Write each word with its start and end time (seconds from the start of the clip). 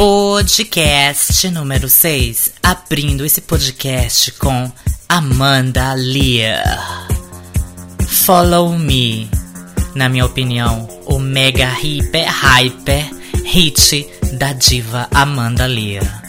Podcast 0.00 1.46
número 1.50 1.86
6. 1.86 2.52
Abrindo 2.62 3.22
esse 3.22 3.42
podcast 3.42 4.32
com 4.32 4.72
Amanda 5.06 5.92
Lear. 5.92 7.06
Follow 8.08 8.78
Me. 8.78 9.28
Na 9.94 10.08
minha 10.08 10.24
opinião, 10.24 10.88
o 11.04 11.18
mega 11.18 11.70
hiper 11.82 12.26
hyper 12.26 13.10
hit 13.44 14.08
da 14.38 14.54
diva 14.54 15.06
Amanda 15.12 15.66
Lear. 15.66 16.22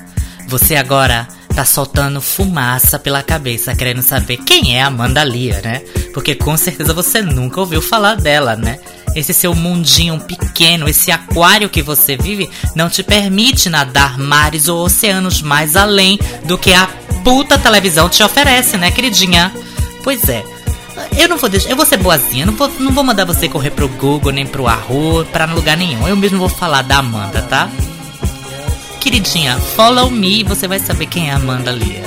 Você 0.49 0.75
agora 0.75 1.25
tá 1.55 1.63
soltando 1.63 2.19
fumaça 2.19 2.99
pela 2.99 3.23
cabeça, 3.23 3.73
querendo 3.73 4.01
saber 4.01 4.35
quem 4.39 4.75
é 4.75 4.83
Amanda 4.83 5.23
Lear, 5.23 5.63
né? 5.63 5.79
Porque 6.13 6.35
com 6.35 6.57
certeza 6.57 6.93
você 6.93 7.21
nunca 7.21 7.61
ouviu 7.61 7.81
falar 7.81 8.15
dela, 8.15 8.57
né? 8.57 8.81
Esse 9.15 9.33
seu 9.33 9.53
mundinho 9.53 10.19
pequeno, 10.19 10.87
esse 10.87 11.11
aquário 11.11 11.69
que 11.69 11.81
você 11.81 12.15
vive, 12.15 12.49
não 12.75 12.89
te 12.89 13.03
permite 13.03 13.69
nadar 13.69 14.17
mares 14.17 14.67
ou 14.67 14.85
oceanos 14.85 15.41
mais 15.41 15.75
além 15.75 16.17
do 16.45 16.57
que 16.57 16.71
a 16.71 16.87
puta 17.23 17.57
televisão 17.57 18.09
te 18.09 18.23
oferece, 18.23 18.77
né, 18.77 18.91
queridinha? 18.91 19.51
Pois 20.03 20.27
é. 20.29 20.43
Eu 21.17 21.27
não 21.27 21.37
vou 21.37 21.49
deixar, 21.49 21.69
eu 21.69 21.75
vou 21.75 21.85
ser 21.85 21.97
boazinha, 21.97 22.45
não 22.45 22.53
vou, 22.53 22.71
não 22.79 22.91
vou 22.91 23.03
mandar 23.03 23.25
você 23.25 23.49
correr 23.49 23.71
pro 23.71 23.87
Google 23.87 24.31
nem 24.31 24.45
pro 24.45 24.67
Arroz, 24.67 25.27
pra 25.29 25.45
lugar 25.45 25.77
nenhum. 25.77 26.07
Eu 26.07 26.15
mesmo 26.15 26.37
vou 26.37 26.49
falar 26.49 26.83
da 26.83 26.97
Amanda, 26.97 27.41
tá? 27.43 27.69
Queridinha, 28.99 29.57
follow 29.75 30.09
me 30.11 30.41
e 30.41 30.43
você 30.43 30.67
vai 30.67 30.79
saber 30.79 31.07
quem 31.07 31.29
é 31.29 31.33
a 31.33 31.37
Amanda 31.37 31.71
Lia. 31.71 32.03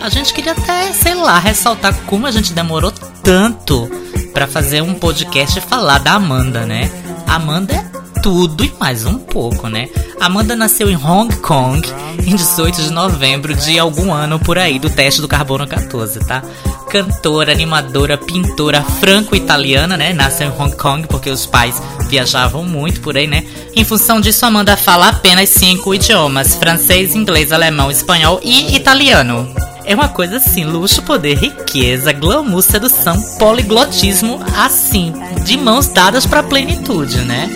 A 0.00 0.08
gente 0.08 0.32
queria 0.32 0.52
até, 0.52 0.92
sei 0.92 1.14
lá, 1.14 1.38
ressaltar 1.38 1.94
como 2.06 2.26
a 2.26 2.30
gente 2.30 2.52
demorou 2.52 2.92
tanto 3.22 3.90
para 4.38 4.46
fazer 4.46 4.80
um 4.84 4.94
podcast 4.94 5.58
e 5.58 5.62
falar 5.62 5.98
da 5.98 6.12
Amanda, 6.12 6.64
né? 6.64 6.88
Amanda 7.26 7.74
é 7.74 8.20
tudo 8.22 8.64
e 8.64 8.72
mais 8.78 9.04
um 9.04 9.18
pouco, 9.18 9.66
né? 9.66 9.88
Amanda 10.20 10.54
nasceu 10.54 10.88
em 10.88 10.94
Hong 10.94 11.34
Kong 11.38 11.82
em 12.24 12.36
18 12.36 12.82
de 12.82 12.92
novembro 12.92 13.52
de 13.52 13.80
algum 13.80 14.12
ano 14.12 14.38
por 14.38 14.56
aí 14.56 14.78
do 14.78 14.88
teste 14.88 15.20
do 15.20 15.26
carbono 15.26 15.66
14, 15.66 16.20
tá? 16.20 16.40
Cantora, 16.88 17.50
animadora, 17.50 18.16
pintora 18.16 18.80
franco-italiana, 18.80 19.96
né? 19.96 20.12
Nasceu 20.12 20.46
em 20.46 20.56
Hong 20.56 20.76
Kong 20.76 21.08
porque 21.08 21.30
os 21.30 21.44
pais 21.44 21.82
viajavam 22.08 22.62
muito 22.62 23.00
por 23.00 23.16
aí, 23.16 23.26
né? 23.26 23.44
Em 23.74 23.82
função 23.82 24.20
disso, 24.20 24.46
Amanda 24.46 24.76
fala 24.76 25.08
apenas 25.08 25.48
cinco 25.48 25.92
idiomas: 25.92 26.54
francês, 26.54 27.16
inglês, 27.16 27.50
alemão, 27.50 27.90
espanhol 27.90 28.38
e 28.44 28.76
italiano. 28.76 29.52
É 29.88 29.94
uma 29.94 30.10
coisa 30.10 30.36
assim, 30.36 30.64
luxo, 30.64 31.00
poder, 31.00 31.38
riqueza, 31.38 32.12
glamour, 32.12 32.60
sedução, 32.60 33.18
poliglotismo, 33.38 34.38
assim, 34.54 35.14
de 35.44 35.56
mãos 35.56 35.88
dadas 35.88 36.26
para 36.26 36.42
plenitude, 36.42 37.20
né? 37.22 37.48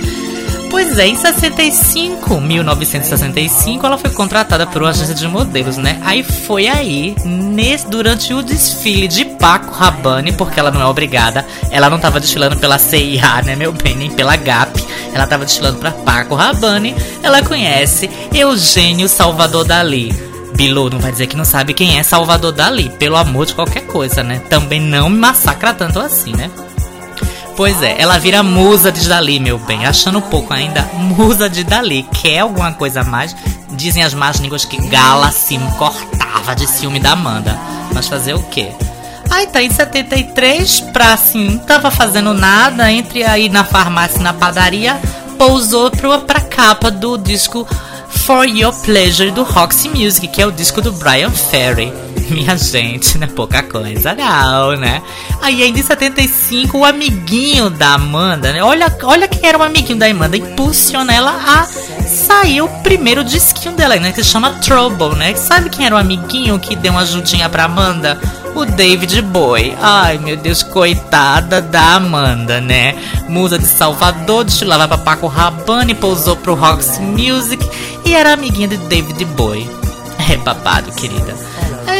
Pois 0.70 0.98
é, 0.98 1.08
em 1.08 1.14
65, 1.14 2.40
1965, 2.40 3.84
ela 3.84 3.98
foi 3.98 4.08
contratada 4.08 4.66
por 4.66 4.80
uma 4.80 4.88
agência 4.88 5.14
de 5.14 5.28
modelos, 5.28 5.76
né? 5.76 6.00
Aí 6.02 6.22
foi 6.22 6.68
aí, 6.68 7.14
nesse, 7.22 7.86
durante 7.86 8.32
o 8.32 8.42
desfile 8.42 9.08
de 9.08 9.26
Paco 9.26 9.70
Rabanne, 9.70 10.32
porque 10.32 10.58
ela 10.58 10.70
não 10.70 10.80
é 10.80 10.86
obrigada, 10.86 11.44
ela 11.70 11.90
não 11.90 11.98
tava 11.98 12.18
desfilando 12.18 12.56
pela 12.56 12.78
CIA, 12.78 13.42
né, 13.42 13.54
meu 13.54 13.72
bem, 13.72 13.94
nem 13.94 14.10
pela 14.10 14.36
GAP, 14.36 14.82
ela 15.12 15.26
tava 15.26 15.44
desfilando 15.44 15.76
para 15.76 15.90
Paco 15.90 16.34
Rabanne, 16.34 16.96
ela 17.22 17.42
conhece 17.42 18.08
Eugênio 18.32 19.06
Salvador 19.06 19.66
Dali 19.66 20.31
Bilu 20.62 20.88
não 20.88 21.00
vai 21.00 21.10
dizer 21.10 21.26
que 21.26 21.36
não 21.36 21.44
sabe 21.44 21.74
quem 21.74 21.98
é 21.98 22.04
Salvador 22.04 22.52
Dali, 22.52 22.88
pelo 22.90 23.16
amor 23.16 23.46
de 23.46 23.52
qualquer 23.52 23.84
coisa, 23.84 24.22
né? 24.22 24.40
Também 24.48 24.80
não 24.80 25.10
me 25.10 25.18
massacra 25.18 25.74
tanto 25.74 25.98
assim, 25.98 26.32
né? 26.36 26.48
Pois 27.56 27.82
é, 27.82 28.00
ela 28.00 28.16
vira 28.16 28.44
musa 28.44 28.92
de 28.92 29.08
Dali, 29.08 29.40
meu 29.40 29.58
bem. 29.58 29.84
Achando 29.84 30.22
pouco 30.22 30.54
ainda, 30.54 30.82
musa 30.94 31.50
de 31.50 31.64
Dali. 31.64 32.06
Quer 32.14 32.38
alguma 32.38 32.72
coisa 32.72 33.00
a 33.00 33.04
mais? 33.04 33.34
Dizem 33.72 34.04
as 34.04 34.14
más 34.14 34.36
línguas 34.36 34.64
que 34.64 34.76
Gala 34.86 35.32
se 35.32 35.58
cortava 35.76 36.54
de 36.54 36.68
ciúme 36.68 37.00
da 37.00 37.10
Amanda. 37.10 37.58
Mas 37.92 38.06
fazer 38.06 38.34
o 38.34 38.42
quê? 38.44 38.70
Aí 39.32 39.48
tá 39.48 39.60
em 39.60 39.70
73, 39.70 40.80
pra 40.92 41.14
assim, 41.14 41.58
tava 41.66 41.90
fazendo 41.90 42.32
nada, 42.32 42.92
entre 42.92 43.24
aí 43.24 43.48
na 43.48 43.64
farmácia 43.64 44.20
na 44.20 44.32
padaria, 44.32 44.96
pousou 45.36 45.90
pra, 45.90 46.18
pra 46.18 46.40
capa 46.40 46.88
do 46.88 47.18
disco 47.18 47.66
For 48.26 48.46
Your 48.46 48.72
Pleasure 48.72 49.32
do 49.32 49.42
Roxy 49.42 49.88
Music, 49.88 50.28
que 50.28 50.40
é 50.40 50.46
o 50.46 50.52
disco 50.52 50.80
do 50.80 50.92
Brian 50.92 51.30
Ferry. 51.30 51.92
Minha 52.30 52.56
gente, 52.56 53.18
não 53.18 53.26
é 53.26 53.30
pouca 53.30 53.64
coisa, 53.64 54.14
não, 54.14 54.76
né? 54.76 55.02
Aí 55.40 55.60
ainda 55.60 55.80
em 55.80 55.82
75, 55.82 56.78
o 56.78 56.84
amiguinho 56.84 57.68
da 57.68 57.94
Amanda, 57.94 58.52
né? 58.52 58.62
Olha, 58.62 58.96
olha 59.02 59.26
quem 59.26 59.48
era 59.48 59.58
o 59.58 59.62
amiguinho 59.62 59.98
da 59.98 60.06
Amanda, 60.06 60.36
impulsiona 60.36 61.12
ela 61.12 61.32
a 61.32 61.64
sair 62.06 62.62
o 62.62 62.68
primeiro 62.82 63.24
disquinho 63.24 63.74
dela, 63.74 63.96
né? 63.96 64.12
Que 64.12 64.22
se 64.22 64.30
chama 64.30 64.52
Trouble, 64.60 65.16
né? 65.16 65.34
Sabe 65.34 65.68
quem 65.68 65.84
era 65.84 65.96
o 65.96 65.98
amiguinho 65.98 66.60
que 66.60 66.76
deu 66.76 66.92
uma 66.92 67.00
ajudinha 67.00 67.48
pra 67.48 67.64
Amanda? 67.64 68.20
O 68.54 68.64
David 68.64 69.22
Boy. 69.22 69.76
Ai, 69.80 70.18
meu 70.18 70.36
Deus, 70.36 70.62
coitada 70.62 71.60
da 71.60 71.94
Amanda, 71.94 72.60
né? 72.60 72.94
Musa 73.28 73.58
de 73.58 73.66
Salvador, 73.66 74.44
destilava 74.44 74.86
pra 74.88 74.98
Paco 74.98 75.26
Rabanne, 75.26 75.94
pousou 75.94 76.36
pro 76.36 76.54
Roxy 76.54 77.00
Music 77.00 77.66
e 78.04 78.14
era 78.14 78.32
amiguinha 78.32 78.68
de 78.68 78.76
David 78.76 79.24
Boy. 79.24 79.68
É 80.30 80.36
babado, 80.36 80.92
querida. 80.92 81.34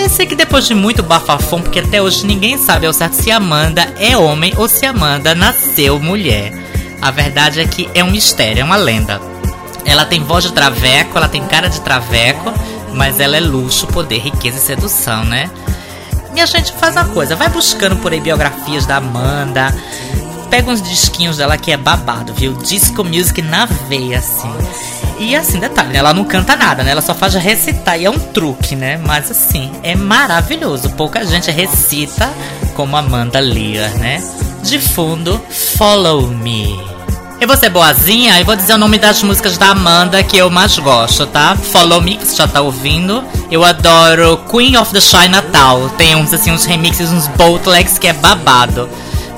Eu 0.01 0.09
sei 0.09 0.27
que 0.27 0.37
depois 0.37 0.67
de 0.67 0.75
muito 0.75 1.03
bafafão, 1.03 1.61
porque 1.61 1.81
até 1.81 2.01
hoje 2.01 2.25
ninguém 2.25 2.57
sabe 2.57 2.87
ao 2.87 2.93
certo 2.93 3.15
se 3.15 3.31
Amanda 3.31 3.83
é 3.99 4.17
homem 4.17 4.53
ou 4.57 4.69
se 4.69 4.87
Amanda 4.87 5.35
nasceu 5.35 5.99
mulher. 5.99 6.53
A 7.01 7.11
verdade 7.11 7.61
é 7.61 7.67
que 7.67 7.89
é 7.95 8.05
um 8.05 8.11
mistério, 8.11 8.61
é 8.61 8.65
uma 8.65 8.77
lenda. 8.77 9.21
Ela 9.85 10.05
tem 10.05 10.23
voz 10.23 10.45
de 10.45 10.53
traveco, 10.53 11.19
ela 11.19 11.29
tem 11.29 11.45
cara 11.47 11.69
de 11.69 11.81
traveco, 11.81 12.53
mas 12.95 13.19
ela 13.19 13.37
é 13.37 13.41
luxo, 13.41 13.87
poder, 13.89 14.19
riqueza 14.19 14.59
e 14.59 14.61
sedução, 14.61 15.25
né? 15.25 15.51
Minha 16.33 16.47
gente 16.47 16.73
faz 16.73 16.97
uma 16.97 17.05
coisa, 17.07 17.37
vai 17.37 17.49
buscando 17.49 17.97
por 17.97 18.13
aí 18.13 18.21
biografias 18.21 18.87
da 18.87 18.97
Amanda. 18.97 19.75
Pega 20.51 20.71
uns 20.71 20.83
disquinhos 20.83 21.37
dela 21.37 21.57
que 21.57 21.73
é 21.73 21.77
babado, 21.77 22.35
viu? 22.35 22.53
Disco 22.55 23.05
music 23.05 23.41
na 23.43 23.67
veia, 23.67 24.19
assim. 24.19 24.53
E 25.19 25.37
assim, 25.37 25.61
detalhe, 25.61 25.91
né? 25.91 25.99
ela 25.99 26.13
não 26.13 26.25
canta 26.25 26.57
nada, 26.57 26.83
né? 26.83 26.91
Ela 26.91 27.01
só 27.01 27.15
faz 27.15 27.35
recitar 27.35 27.99
e 28.01 28.05
é 28.05 28.11
um 28.11 28.19
truque, 28.19 28.75
né? 28.75 28.97
Mas 28.97 29.31
assim, 29.31 29.71
é 29.83 29.95
maravilhoso. 29.95 30.91
Pouca 30.91 31.25
gente 31.25 31.51
recita 31.51 32.29
como 32.75 32.97
Amanda 32.97 33.39
Lear, 33.39 33.91
né? 33.99 34.23
De 34.63 34.79
fundo, 34.79 35.41
Follow 35.49 36.27
Me. 36.27 36.92
Eu 37.43 37.49
vou 37.49 37.57
ser 37.57 37.71
boazinha 37.71 38.39
e 38.39 38.45
vou 38.45 38.55
dizer 38.55 38.75
o 38.75 38.79
nome 38.79 39.01
das 39.01 39.21
músicas 39.21 39.59
da 39.59 39.71
Amanda 39.71 40.23
que 40.23 40.37
eu 40.37 40.49
mais 40.49 40.79
gosto, 40.79 41.27
tá? 41.27 41.57
Follow 41.57 42.01
Me, 42.01 42.17
que 42.17 42.25
você 42.25 42.37
já 42.37 42.47
tá 42.47 42.61
ouvindo. 42.61 43.25
Eu 43.51 43.65
adoro 43.65 44.45
Queen 44.49 44.77
of 44.77 44.93
the 44.93 45.01
Chinatown. 45.01 45.89
Tem 45.99 46.15
uns, 46.15 46.33
assim, 46.33 46.53
uns 46.53 46.65
remixes, 46.65 47.11
uns 47.11 47.27
bootlegs 47.27 47.99
que 47.99 48.07
é 48.07 48.13
babado, 48.13 48.89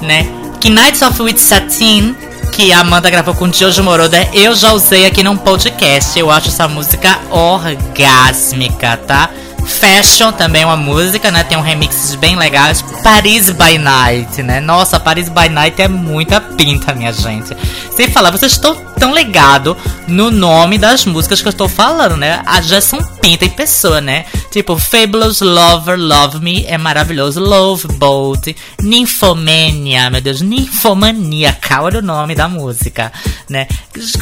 né? 0.03 0.27
Que 0.61 0.69
Nights 0.69 1.01
of 1.01 1.23
Wit 1.23 1.41
Satin, 1.41 2.15
que 2.53 2.75
a 2.75 2.81
Amanda 2.81 3.09
gravou 3.09 3.35
com 3.35 3.47
o 3.47 3.53
Jojo 3.55 3.83
Moroder, 3.83 4.29
eu 4.35 4.55
já 4.55 4.75
usei 4.75 5.07
aqui 5.07 5.23
num 5.23 5.39
podcast. 5.39 6.19
Eu 6.19 6.31
acho 6.31 6.49
essa 6.49 6.69
música 6.69 7.19
orgásmica, 7.31 8.99
tá? 8.99 9.31
Fashion 9.65 10.33
também 10.33 10.63
é 10.63 10.67
uma 10.67 10.77
música, 10.77 11.31
né? 11.31 11.43
Tem 11.45 11.57
um 11.57 11.63
remix 11.63 12.15
bem 12.15 12.37
legais. 12.37 12.83
Paris 13.03 13.51
by 13.51 13.79
Night, 13.79 14.43
né? 14.43 14.61
Nossa, 14.61 15.01
Paris 15.01 15.29
by 15.29 15.49
Night 15.49 15.81
é 15.81 15.89
muita 15.89 16.41
pinta, 16.41 16.95
minha 16.95 17.13
gente. 17.13 17.57
Sem 17.95 18.09
falar, 18.09 18.31
vocês 18.31 18.53
estão 18.53 18.75
tão 18.99 19.15
ligados 19.15 19.77
no 20.07 20.31
nome 20.31 20.79
das 20.79 21.05
músicas 21.05 21.41
que 21.41 21.49
eu 21.49 21.51
estou 21.51 21.69
falando, 21.69 22.17
né? 22.17 22.43
A 22.47 22.61
já 22.61 22.81
são 22.81 23.03
pinta 23.21 23.45
em 23.45 23.51
pessoa, 23.51 24.01
né? 24.01 24.25
Tipo, 24.51 24.79
Fabulous 24.79 25.41
Lover, 25.41 25.99
Love 25.99 26.41
Me 26.41 26.65
é 26.67 26.79
maravilhoso. 26.79 27.41
Love 27.41 27.89
Boat, 27.95 28.55
Nymphomania, 28.81 30.11
meu 30.11 30.21
Deus, 30.21 30.41
Ninfomaníaca, 30.41 31.83
olha 31.83 31.99
o 31.99 32.03
nome 32.03 32.35
da 32.35 32.49
música, 32.49 33.13
né? 33.49 33.67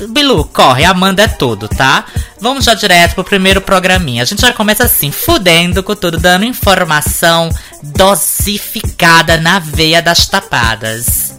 Bilu, 0.09 0.45
corre, 0.45 0.85
Amanda 0.85 1.23
é 1.23 1.29
tudo, 1.29 1.69
tá? 1.69 2.05
Vamos 2.41 2.65
já 2.65 2.75
direto 2.75 3.15
pro 3.15 3.25
primeiro 3.25 3.61
programinha. 3.61 4.23
A 4.23 4.27
gente 4.27 4.43
já 4.43 4.53
começa 4.53 4.85
assim, 4.85 5.11
fudendo 5.11 5.83
com 5.83 5.95
tudo, 5.95 6.19
dando 6.19 6.45
informação 6.45 7.51
dosificada 7.83 9.37
na 9.37 9.59
veia 9.59 10.01
das 10.01 10.27
tapadas. 10.27 11.32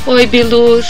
Oi, 0.07 0.25
Bilus. 0.25 0.87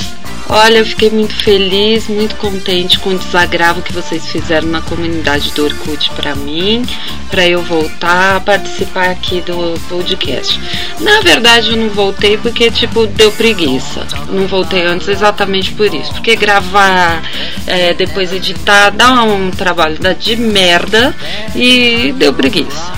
Olha, 0.48 0.78
eu 0.78 0.86
fiquei 0.86 1.10
muito 1.10 1.34
feliz, 1.34 2.08
muito 2.08 2.36
contente 2.36 3.00
com 3.00 3.10
o 3.10 3.18
desagravo 3.18 3.82
que 3.82 3.92
vocês 3.92 4.28
fizeram 4.28 4.68
na 4.68 4.80
comunidade 4.80 5.52
do 5.54 5.66
Orkut 5.66 6.12
para 6.12 6.36
mim, 6.36 6.86
para 7.32 7.48
eu 7.48 7.64
voltar 7.64 8.36
a 8.36 8.40
participar 8.40 9.10
aqui 9.10 9.42
do 9.42 9.80
podcast. 9.90 10.60
Na 11.00 11.22
verdade, 11.22 11.72
eu 11.72 11.78
não 11.78 11.90
voltei 11.90 12.38
porque, 12.38 12.70
tipo, 12.70 13.08
deu 13.08 13.32
preguiça. 13.32 14.06
Não 14.30 14.46
voltei 14.46 14.84
antes 14.84 15.08
exatamente 15.08 15.72
por 15.72 15.92
isso. 15.92 16.12
Porque 16.14 16.36
gravar, 16.36 17.24
é, 17.66 17.96
depois 17.96 18.32
editar, 18.32 18.92
dá 18.92 19.24
um 19.24 19.50
trabalho 19.50 19.98
de 20.20 20.36
merda 20.36 21.16
e 21.56 22.14
deu 22.18 22.32
preguiça. 22.32 22.94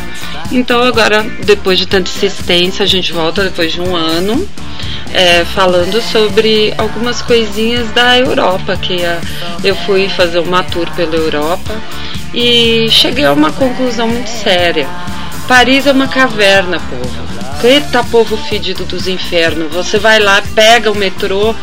Então 0.51 0.81
agora, 0.81 1.23
depois 1.45 1.79
de 1.79 1.85
tanta 1.85 2.09
insistência, 2.09 2.83
a 2.83 2.87
gente 2.87 3.13
volta 3.13 3.43
depois 3.43 3.71
de 3.71 3.79
um 3.79 3.95
ano 3.95 4.47
é, 5.13 5.45
falando 5.45 6.01
sobre 6.01 6.73
algumas 6.77 7.21
coisinhas 7.21 7.89
da 7.91 8.17
Europa, 8.17 8.75
que 8.77 9.03
é, 9.03 9.19
eu 9.63 9.75
fui 9.75 10.09
fazer 10.09 10.39
uma 10.39 10.63
tour 10.63 10.89
pela 10.91 11.15
Europa 11.15 11.73
e 12.33 12.87
cheguei 12.89 13.25
a 13.25 13.33
uma 13.33 13.51
conclusão 13.51 14.07
muito 14.07 14.29
séria. 14.29 14.87
Paris 15.47 15.87
é 15.87 15.91
uma 15.91 16.07
caverna, 16.07 16.79
povo. 16.79 17.27
Eita 17.63 18.03
povo 18.03 18.37
fedido 18.37 18.85
dos 18.85 19.07
infernos. 19.07 19.73
Você 19.73 19.97
vai 19.97 20.19
lá, 20.19 20.43
pega 20.53 20.91
o 20.91 20.95
metrô, 20.95 21.55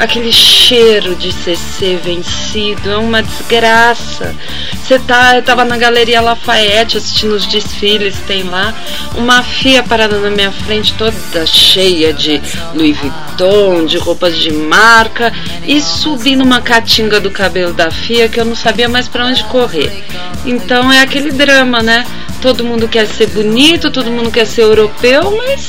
aquele 0.00 0.32
cheiro 0.32 1.14
de 1.14 1.30
CC 1.30 2.00
vencido, 2.02 2.90
é 2.90 2.96
uma 2.96 3.22
desgraça. 3.22 4.34
Você 4.82 4.98
tá, 4.98 5.36
eu 5.36 5.42
tava 5.42 5.62
na 5.62 5.76
Galeria 5.76 6.22
Lafayette 6.22 6.96
assistindo 6.96 7.34
os 7.34 7.46
desfiles, 7.46 8.16
tem 8.26 8.42
lá 8.42 8.74
uma 9.14 9.42
fia 9.42 9.82
parada 9.82 10.18
na 10.18 10.30
minha 10.30 10.50
frente 10.50 10.94
toda 10.94 11.46
cheia 11.46 12.14
de 12.14 12.40
Louis 12.74 12.96
Vuitton, 12.96 13.84
de 13.84 13.98
roupas 13.98 14.38
de 14.38 14.50
marca 14.52 15.32
e 15.66 15.80
subi 15.82 16.34
numa 16.34 16.62
catinga 16.62 17.20
do 17.20 17.30
cabelo 17.30 17.74
da 17.74 17.90
fia 17.90 18.26
que 18.26 18.40
eu 18.40 18.46
não 18.46 18.56
sabia 18.56 18.88
mais 18.88 19.06
para 19.06 19.26
onde 19.26 19.44
correr. 19.44 20.02
Então 20.46 20.90
é 20.90 21.02
aquele 21.02 21.30
drama, 21.30 21.82
né? 21.82 22.06
Todo 22.40 22.64
mundo 22.64 22.88
quer 22.88 23.06
ser 23.06 23.26
bonito, 23.26 23.90
todo 23.90 24.10
mundo 24.10 24.30
quer 24.30 24.46
ser 24.46 24.62
europeu, 24.62 25.36
mas 25.36 25.68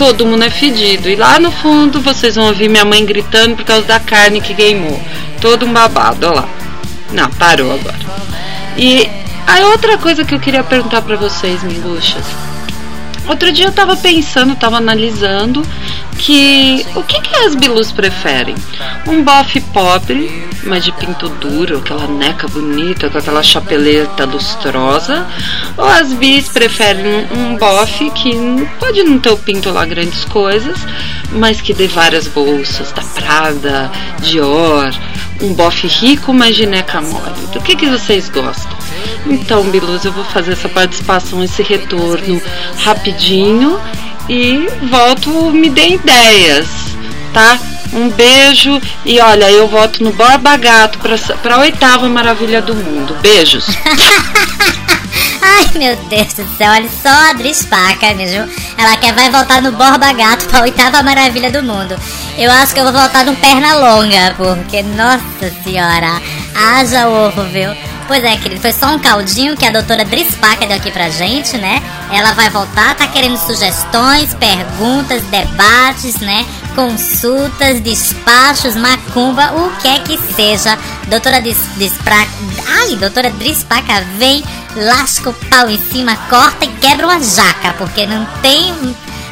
todo 0.00 0.24
mundo 0.24 0.42
é 0.42 0.48
fedido. 0.48 1.10
E 1.10 1.14
lá 1.14 1.38
no 1.38 1.52
fundo 1.52 2.00
vocês 2.00 2.34
vão 2.34 2.46
ouvir 2.46 2.70
minha 2.70 2.86
mãe 2.86 3.04
gritando 3.04 3.54
por 3.54 3.66
causa 3.66 3.86
da 3.86 4.00
carne 4.00 4.40
que 4.40 4.54
queimou. 4.54 4.98
Todo 5.42 5.66
um 5.66 5.72
babado, 5.74 6.26
olha 6.26 6.36
lá. 6.36 6.48
Não, 7.12 7.28
parou 7.32 7.70
agora. 7.70 7.98
E 8.78 9.06
a 9.46 9.66
outra 9.66 9.98
coisa 9.98 10.24
que 10.24 10.34
eu 10.34 10.40
queria 10.40 10.64
perguntar 10.64 11.02
para 11.02 11.16
vocês, 11.16 11.62
minguxas. 11.62 12.24
Outro 13.30 13.52
dia 13.52 13.66
eu 13.66 13.72
tava 13.72 13.94
pensando, 13.94 14.56
tava 14.56 14.78
analisando 14.78 15.62
que 16.18 16.84
o 16.96 17.02
que, 17.04 17.20
que 17.20 17.36
as 17.36 17.54
bilus 17.54 17.92
preferem? 17.92 18.56
Um 19.06 19.22
bofe 19.22 19.60
pobre, 19.60 20.48
mas 20.64 20.84
de 20.84 20.90
pinto 20.90 21.28
duro, 21.28 21.78
aquela 21.78 22.08
neca 22.08 22.48
bonita, 22.48 23.08
com 23.08 23.18
aquela 23.18 23.40
chapeleta 23.40 24.24
lustrosa, 24.24 25.24
ou 25.76 25.84
as 25.84 26.12
bis 26.12 26.48
preferem 26.48 27.28
um 27.30 27.56
bofe 27.56 28.10
que 28.10 28.32
pode 28.80 29.04
não 29.04 29.20
ter 29.20 29.30
o 29.30 29.36
pinto 29.36 29.70
lá 29.70 29.86
grandes 29.86 30.24
coisas, 30.24 30.76
mas 31.30 31.60
que 31.60 31.72
dê 31.72 31.86
várias 31.86 32.26
bolsas 32.26 32.90
da 32.90 33.02
Prada, 33.02 33.92
Dior, 34.22 34.92
um 35.40 35.54
bofe 35.54 35.86
rico, 35.86 36.34
mas 36.34 36.56
de 36.56 36.66
neca 36.66 37.00
mole. 37.00 37.46
Do 37.52 37.60
que, 37.60 37.76
que 37.76 37.86
vocês 37.86 38.28
gostam? 38.28 38.76
Então, 39.26 39.62
Biluz, 39.64 40.04
eu 40.04 40.12
vou 40.12 40.24
fazer 40.24 40.52
essa 40.52 40.68
participação, 40.68 41.42
esse 41.42 41.62
retorno 41.62 42.40
rapidinho 42.76 43.80
e 44.28 44.68
volto, 44.88 45.50
me 45.50 45.68
dê 45.68 45.90
ideias, 45.94 46.68
tá? 47.32 47.58
Um 47.92 48.08
beijo 48.08 48.80
e 49.04 49.20
olha, 49.20 49.50
eu 49.50 49.66
voto 49.66 50.02
no 50.02 50.12
Borba 50.12 50.56
Gato 50.56 50.98
para 51.42 51.54
a 51.54 51.58
oitava 51.58 52.08
maravilha 52.08 52.62
do 52.62 52.74
mundo. 52.74 53.16
Beijos. 53.20 53.66
Ai 55.42 55.68
meu 55.74 55.96
Deus 56.08 56.32
do 56.34 56.46
céu, 56.56 56.70
olha 56.70 56.88
só 57.02 57.08
a 57.08 57.30
Adris 57.30 57.64
Paca 57.64 58.14
mesmo. 58.14 58.48
Ela 58.78 58.96
quer 58.96 59.12
vai 59.12 59.30
voltar 59.30 59.60
no 59.60 59.72
Borba 59.72 60.12
Gato 60.12 60.46
pra 60.46 60.62
oitava 60.62 61.02
maravilha 61.02 61.50
do 61.50 61.62
mundo. 61.62 61.96
Eu 62.38 62.50
acho 62.52 62.72
que 62.72 62.80
eu 62.80 62.84
vou 62.84 62.92
voltar 62.92 63.24
no 63.24 63.34
Perna 63.36 63.74
Longa, 63.74 64.34
porque, 64.36 64.82
nossa 64.82 65.52
senhora, 65.64 66.22
haja 66.54 67.08
ovo, 67.08 67.42
viu? 67.44 67.70
Pois 68.10 68.24
é, 68.24 68.36
querido, 68.38 68.60
foi 68.60 68.72
só 68.72 68.88
um 68.88 68.98
caldinho 68.98 69.56
que 69.56 69.64
a 69.64 69.70
doutora 69.70 70.04
Drispaca 70.04 70.66
deu 70.66 70.76
aqui 70.76 70.90
pra 70.90 71.08
gente, 71.10 71.56
né? 71.56 71.80
Ela 72.12 72.32
vai 72.32 72.50
voltar, 72.50 72.96
tá 72.96 73.06
querendo 73.06 73.36
sugestões, 73.36 74.34
perguntas, 74.34 75.22
debates, 75.30 76.16
né? 76.16 76.44
Consultas, 76.74 77.80
despachos, 77.80 78.74
macumba, 78.74 79.52
o 79.52 79.70
que 79.80 79.86
é 79.86 80.00
que 80.00 80.18
seja. 80.34 80.76
Doutora 81.06 81.40
Drispaca. 81.40 82.28
Ai, 82.66 82.96
doutora 82.96 83.30
Drispaca, 83.30 84.04
vem, 84.18 84.42
lasca 84.74 85.30
o 85.30 85.34
pau 85.48 85.70
em 85.70 85.80
cima, 85.80 86.16
corta 86.28 86.64
e 86.64 86.68
quebra 86.80 87.06
uma 87.06 87.22
jaca, 87.22 87.74
porque 87.78 88.08
não 88.08 88.26
tem. 88.42 88.74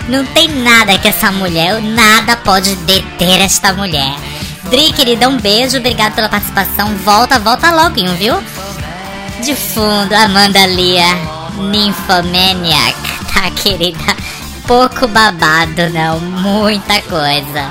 Não 0.09 0.25
tem 0.25 0.47
nada 0.49 0.97
que 0.99 1.09
essa 1.09 1.33
mulher, 1.33 1.83
nada 1.83 2.37
pode 2.37 2.77
deter 2.77 3.41
esta 3.43 3.73
mulher. 3.73 4.15
Dri, 4.71 4.93
querida, 4.93 5.29
um 5.29 5.37
beijo, 5.37 5.79
obrigado 5.79 6.15
pela 6.15 6.29
participação. 6.29 6.95
Volta, 6.99 7.41
volta 7.41 7.71
logo, 7.71 7.95
viu? 8.17 8.37
De 9.43 9.55
fundo, 9.55 10.13
Amanda 10.15 10.67
Lia, 10.67 11.15
Nymphomaniac, 11.71 12.97
tá, 13.33 13.51
querida? 13.53 14.17
Pouco 14.67 15.07
babado, 15.07 15.89
não, 15.91 16.19
muita 16.21 17.01
coisa. 17.03 17.71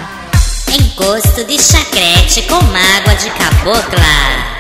Encosto 0.72 1.44
de 1.44 1.62
chacrete 1.62 2.44
com 2.44 2.56
mágoa 2.56 3.16
de 3.16 3.30
cabocla. 3.32 4.58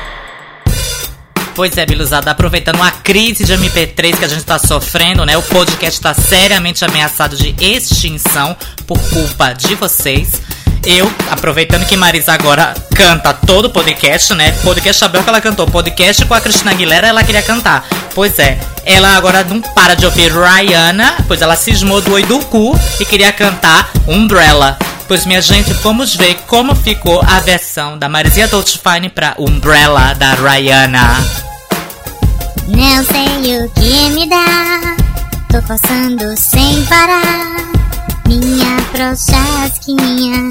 Pois 1.56 1.75
é, 1.77 1.86
Biluzada, 1.86 2.30
aproveitando 2.30 2.83
a 2.83 2.92
crise 2.92 3.44
de 3.45 3.54
MP3 3.54 4.18
que 4.18 4.25
a 4.25 4.27
gente 4.27 4.44
tá 4.44 4.59
sofrendo, 4.59 5.25
né? 5.25 5.36
O 5.38 5.42
podcast 5.42 6.00
tá 6.00 6.13
seriamente 6.13 6.86
ameaçado 6.86 7.36
de 7.36 7.56
extinção 7.59 8.56
por 8.86 9.00
culpa 9.09 9.54
de 9.54 9.74
vocês. 9.75 10.42
Eu, 10.85 11.12
aproveitando 11.29 11.85
que 11.85 11.97
Marisa 11.97 12.33
agora 12.33 12.74
canta 12.95 13.33
todo 13.33 13.65
o 13.65 13.69
podcast, 13.69 14.33
né? 14.33 14.51
Podcast 14.63 15.00
sabeu 15.00 15.24
que 15.24 15.29
ela 15.29 15.41
cantou. 15.41 15.68
Podcast 15.68 16.25
com 16.25 16.33
a 16.33 16.41
Cristina 16.41 16.71
Aguilera, 16.71 17.07
ela 17.07 17.24
queria 17.24 17.41
cantar. 17.41 17.85
Pois 18.15 18.39
é, 18.39 18.57
ela 18.85 19.15
agora 19.15 19.44
não 19.44 19.62
para 19.62 19.95
de 19.95 20.06
ouvir 20.06 20.31
Rihanna, 20.31 21.18
pois 21.27 21.41
ela 21.41 21.56
cismou 21.56 22.01
do 22.01 22.13
oi 22.13 22.24
do 22.24 22.39
cu 22.45 22.77
e 23.00 23.06
queria 23.06 23.31
cantar 23.31 23.91
Umbrella. 24.07 24.77
Pois, 25.07 25.25
minha 25.25 25.41
gente, 25.41 25.71
vamos 25.74 26.15
ver 26.15 26.35
como 26.47 26.75
ficou 26.75 27.21
a 27.21 27.39
versão 27.39 27.97
da 27.97 28.09
Marisia 28.09 28.47
Dolce-Fine 28.47 29.09
pra 29.09 29.35
Umbrella 29.38 30.13
da 30.15 30.33
Rihanna. 30.33 31.18
Não 32.68 33.03
sei 33.06 33.57
o 33.57 33.69
que 33.69 34.09
me 34.09 34.27
dá, 34.27 34.95
tô 35.50 35.62
passando 35.65 36.35
sem 36.38 36.83
parar. 36.85 37.87
Minha 38.27 38.75
prostasquinha, 38.91 40.50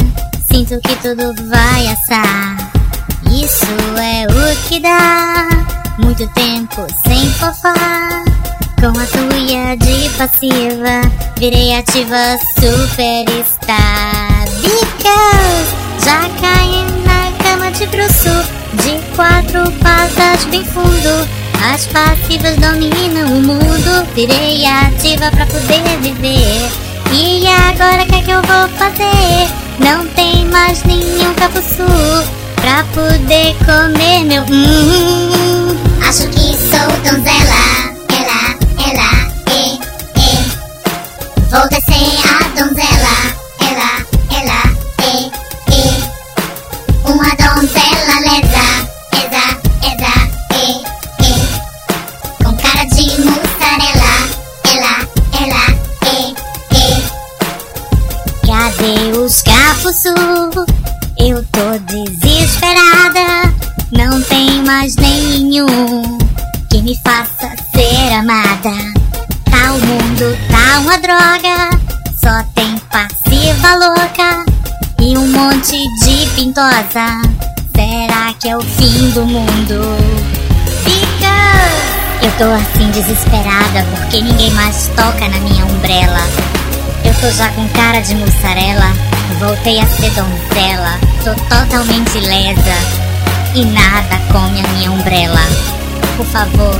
sinto 0.50 0.80
que 0.80 0.96
tudo 0.96 1.34
vai 1.50 1.86
assar. 1.88 2.56
Isso 3.30 3.66
é 3.98 4.26
o 4.26 4.56
que 4.66 4.80
dá, 4.80 5.46
muito 5.98 6.26
tempo 6.28 6.86
sem 7.06 7.28
fofar. 7.32 8.24
Com 8.80 8.98
a 8.98 9.06
tuia 9.06 9.76
de 9.76 10.08
passiva, 10.16 11.02
virei 11.38 11.74
ativa 11.74 12.38
superstar. 12.58 14.46
Because 14.62 15.74
já 16.02 16.20
caí 16.40 16.82
na 17.04 17.30
cama 17.44 17.70
de 17.72 17.86
bruxo, 17.88 18.42
de 18.82 18.98
quatro 19.14 19.70
patas 19.82 20.44
bem 20.46 20.64
fundo. 20.64 21.28
As 21.74 21.86
passivas 21.88 22.56
dominam 22.56 23.36
o 23.36 23.42
mundo, 23.42 24.06
virei 24.14 24.64
ativa 24.64 25.30
pra 25.30 25.44
poder 25.44 25.82
viver. 26.00 26.85
E 27.12 27.46
agora 27.46 28.02
o 28.02 28.06
que 28.06 28.14
é 28.16 28.22
que 28.22 28.30
eu 28.30 28.42
vou 28.42 28.68
fazer? 28.76 29.48
Não 29.78 30.06
tem 30.08 30.44
mais 30.46 30.82
nenhum 30.84 31.32
capuçu 31.34 31.84
pra 32.56 32.84
poder 32.94 33.56
comer 33.64 34.24
meu 34.24 34.42
hum. 34.42 35.76
Acho 36.06 36.28
que 36.28 36.56
sou 36.56 36.88
donzela, 37.04 37.96
ela, 38.08 38.40
ela, 38.88 39.10
e, 39.52 39.78
e. 40.18 40.26
Vou 41.50 41.68
descer 41.68 42.06
a 42.24 42.48
donzela, 42.58 42.95
Cadê 58.76 59.16
os 59.16 59.42
capuçu? 59.42 60.14
Eu 61.18 61.42
tô 61.44 61.78
desesperada. 61.86 63.54
Não 63.90 64.20
tem 64.22 64.62
mais 64.64 64.96
nenhum 64.96 66.18
que 66.68 66.82
me 66.82 66.94
faça 67.02 67.54
ser 67.74 68.12
amada. 68.12 68.76
Tá 69.50 69.72
o 69.72 69.80
mundo, 69.80 70.38
tá 70.50 70.80
uma 70.80 70.98
droga. 70.98 71.70
Só 72.22 72.42
tem 72.54 72.76
passiva 72.90 73.76
louca 73.76 74.44
e 75.00 75.16
um 75.16 75.26
monte 75.28 75.82
de 76.04 76.26
pintosa. 76.34 77.22
Será 77.74 78.34
que 78.38 78.48
é 78.48 78.56
o 78.56 78.60
fim 78.60 79.10
do 79.10 79.24
mundo? 79.24 79.80
Fica! 80.84 82.22
Eu 82.22 82.30
tô 82.32 82.44
assim 82.52 82.90
desesperada 82.90 83.86
porque 83.96 84.20
ninguém 84.20 84.50
mais 84.50 84.88
toca 84.88 85.28
na 85.28 85.38
minha 85.38 85.64
umbrella. 85.64 86.20
Tô 87.20 87.30
já 87.30 87.48
com 87.50 87.66
cara 87.70 88.00
de 88.00 88.14
mussarela, 88.14 88.92
voltei 89.40 89.80
a 89.80 89.86
ser 89.86 90.10
donzela, 90.10 90.98
tô 91.24 91.34
totalmente 91.46 92.18
lesa 92.20 93.06
e 93.54 93.64
nada 93.64 94.20
come 94.30 94.60
a 94.60 94.68
minha 94.74 94.90
umbrella. 94.90 95.40
Por 96.16 96.26
favor, 96.26 96.78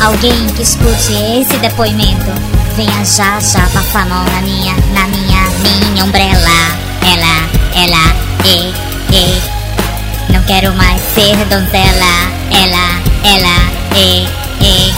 alguém 0.00 0.46
que 0.48 0.62
escute 0.62 1.12
esse 1.40 1.56
depoimento, 1.58 2.30
venha 2.76 3.04
já 3.04 3.40
já 3.40 3.66
passar 3.70 4.06
mão 4.06 4.24
na 4.24 4.40
minha, 4.42 4.74
na 4.92 5.06
minha, 5.06 5.48
minha 5.62 6.04
umbrella. 6.04 6.78
Ela, 7.02 7.48
ela, 7.74 8.14
e, 8.44 8.74
e. 9.14 10.32
Não 10.32 10.42
quero 10.42 10.72
mais 10.74 11.00
ser 11.14 11.36
donzela. 11.46 12.30
Ela, 12.52 13.00
ela, 13.24 13.72
e, 13.96 14.28
e. 14.62 14.94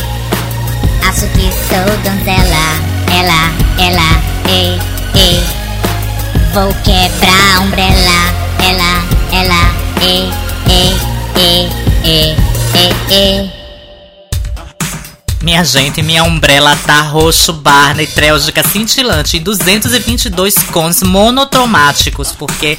Acho 1.08 1.26
que 1.28 1.50
sou 1.52 1.96
donzela. 2.02 2.90
Ela, 3.16 3.52
ela. 3.78 4.29
Vou 6.52 6.74
quebrar 6.82 7.56
a 7.56 7.60
umbrella. 7.60 8.34
Ela, 8.58 9.04
ela, 9.32 9.72
e, 10.02 10.28
e, 10.68 10.98
e, 11.38 11.68
e, 12.04 12.34
e, 12.74 13.46
e. 13.46 13.50
Minha 15.42 15.64
gente, 15.64 16.02
minha 16.02 16.24
umbrella 16.24 16.76
tá 16.84 17.02
roxo, 17.02 17.52
barna 17.52 18.02
e 18.02 18.06
trélgica 18.08 18.66
cintilante 18.66 19.36
em 19.36 19.42
222 19.42 20.54
cones 20.72 21.02
monotomáticos, 21.04 22.32
porque 22.32 22.76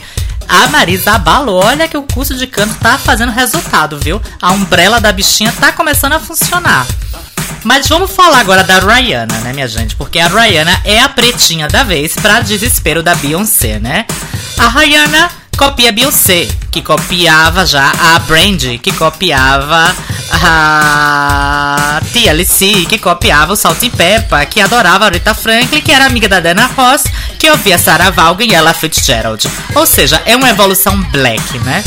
a 0.50 0.68
Marisa 0.68 1.14
abalou. 1.14 1.64
Olha 1.64 1.88
que 1.88 1.98
o 1.98 2.04
curso 2.04 2.36
de 2.36 2.48
canto 2.48 2.76
tá 2.76 2.98
fazendo 2.98 3.32
resultado, 3.32 3.98
viu? 3.98 4.22
A 4.42 4.52
umbrella 4.52 5.00
da 5.00 5.14
bichinha 5.14 5.54
tá 5.54 5.72
começando 5.72 6.14
a 6.14 6.20
funcionar. 6.20 6.86
Mas 7.64 7.88
vamos 7.88 8.12
falar 8.12 8.40
agora 8.40 8.64
da 8.64 8.80
Rihanna, 8.80 9.38
né, 9.42 9.54
minha 9.54 9.68
gente? 9.68 9.96
Porque 9.96 10.20
a 10.20 10.28
Rihanna 10.28 10.82
é 10.84 11.00
a 11.02 11.10
pretinha 11.10 11.68
da 11.68 11.84
vez 11.84 12.16
pra 12.16 12.40
desespero 12.40 13.04
da 13.04 13.14
Beyoncé, 13.16 13.80
né? 13.80 14.06
A 14.58 14.68
Rihanna 14.68 15.30
copia 15.56 15.90
a 15.90 15.92
Beyoncé, 15.92 16.48
que 16.72 16.82
copiava 16.82 17.66
já 17.66 17.92
a 17.92 18.20
Brandy, 18.20 18.80
que 18.80 18.92
copiava 18.92 19.96
a 20.32 22.00
Alice, 22.30 22.86
que 22.88 22.98
copiava 22.98 23.54
o 23.54 23.56
Salt 23.56 23.80
Peppa, 23.96 24.44
que 24.46 24.60
adorava 24.60 25.06
a 25.06 25.10
Rita 25.10 25.36
Franklin, 25.36 25.82
que 25.82 25.92
era 25.92 26.06
amiga 26.06 26.28
da 26.28 26.40
Dana 26.40 26.66
Ross, 26.76 27.04
que 27.38 27.50
ouvia 27.52 27.78
Sarah 27.78 28.10
Vaughan 28.10 28.46
e 28.46 28.56
ella 28.56 28.74
Fitzgerald. 28.74 29.48
Ou 29.76 29.86
seja, 29.86 30.22
é 30.26 30.36
uma 30.36 30.50
evolução 30.50 31.00
black, 31.12 31.60
né? 31.60 31.84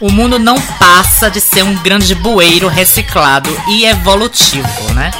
O 0.00 0.12
mundo 0.12 0.38
não 0.38 0.60
passa 0.60 1.28
de 1.28 1.40
ser 1.40 1.64
um 1.64 1.74
grande 1.74 2.14
bueiro 2.14 2.68
reciclado 2.68 3.50
e 3.66 3.84
evolutivo, 3.84 4.94
né? 4.94 5.10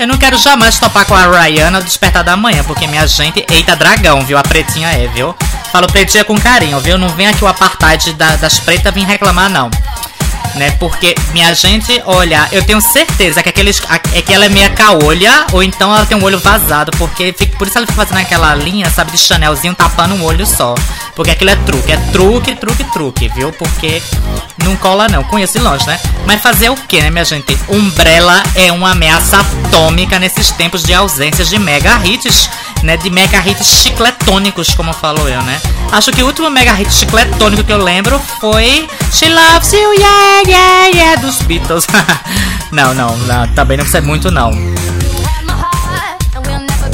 Eu 0.00 0.06
não 0.08 0.18
quero 0.18 0.36
jamais 0.36 0.80
topar 0.80 1.06
com 1.06 1.14
a 1.14 1.44
Rihanna 1.44 1.80
do 1.80 1.84
Despertar 1.84 2.24
da 2.24 2.36
Manhã, 2.36 2.64
porque 2.64 2.88
minha 2.88 3.06
gente, 3.06 3.46
eita 3.48 3.76
dragão, 3.76 4.20
viu? 4.22 4.36
A 4.36 4.42
pretinha 4.42 4.88
é, 4.88 5.06
viu? 5.06 5.32
Falo 5.70 5.86
pretinha 5.86 6.24
com 6.24 6.36
carinho, 6.40 6.80
viu? 6.80 6.98
Não 6.98 7.08
vem 7.10 7.28
aqui 7.28 7.44
o 7.44 7.46
apartheid 7.46 8.14
da, 8.14 8.34
das 8.34 8.58
pretas 8.58 8.92
vir 8.92 9.06
reclamar, 9.06 9.48
não. 9.48 9.70
Né? 10.56 10.70
Porque, 10.80 11.14
minha 11.32 11.52
gente, 11.54 12.02
olha, 12.06 12.48
eu 12.50 12.64
tenho 12.64 12.80
certeza 12.80 13.42
que 13.42 13.48
aqueles, 13.50 13.80
é 14.14 14.22
que 14.22 14.32
ela 14.32 14.46
é 14.46 14.48
meia 14.48 14.70
caolha, 14.70 15.46
ou 15.52 15.62
então 15.62 15.94
ela 15.94 16.06
tem 16.06 16.16
um 16.16 16.24
olho 16.24 16.38
vazado, 16.38 16.90
porque 16.96 17.34
fica, 17.36 17.56
por 17.58 17.66
isso 17.66 17.76
ela 17.76 17.86
fica 17.86 18.04
fazendo 18.04 18.18
aquela 18.18 18.54
linha, 18.54 18.88
sabe, 18.90 19.12
de 19.12 19.18
Chanelzinho 19.18 19.74
tapando 19.74 20.14
um 20.14 20.24
olho 20.24 20.46
só. 20.46 20.74
Porque 21.14 21.30
aquilo 21.30 21.50
é 21.50 21.56
truque, 21.56 21.92
é 21.92 21.96
truque, 22.12 22.54
truque, 22.54 22.84
truque, 22.84 23.28
viu? 23.28 23.52
Porque 23.52 24.02
não 24.64 24.76
cola 24.76 25.08
não, 25.08 25.22
conheço 25.24 25.58
de 25.58 25.64
longe, 25.64 25.86
né? 25.86 25.98
Mas 26.26 26.42
fazer 26.42 26.70
o 26.70 26.76
que, 26.76 27.00
né, 27.00 27.10
minha 27.10 27.24
gente? 27.24 27.58
Umbrella 27.68 28.42
é 28.54 28.72
uma 28.72 28.92
ameaça 28.92 29.38
atômica 29.38 30.18
nesses 30.18 30.50
tempos 30.50 30.82
de 30.82 30.92
ausências 30.92 31.48
de 31.48 31.58
mega 31.58 31.98
hits, 32.04 32.50
né? 32.82 32.96
De 32.96 33.08
mega 33.08 33.38
hits 33.46 33.66
chicletônicos, 33.66 34.74
como 34.74 34.92
falo 34.92 35.28
eu, 35.28 35.42
né? 35.42 35.60
Acho 35.92 36.10
que 36.12 36.22
o 36.22 36.26
último 36.26 36.50
mega 36.50 36.72
hit 36.72 36.92
chicletônico 36.92 37.64
que 37.64 37.72
eu 37.72 37.82
lembro 37.82 38.20
foi 38.40 38.88
She 39.12 39.28
Loves 39.28 39.72
You, 39.72 39.94
Yeah, 39.94 40.45
Yeah, 40.46 40.86
Yeah, 40.86 41.20
dos 41.20 41.40
Beatles. 41.42 41.86
não, 42.70 42.94
não, 42.94 43.16
não, 43.16 43.46
também 43.48 43.76
não 43.76 43.84
precisa 43.84 44.04
muito 44.04 44.30
não. 44.30 44.52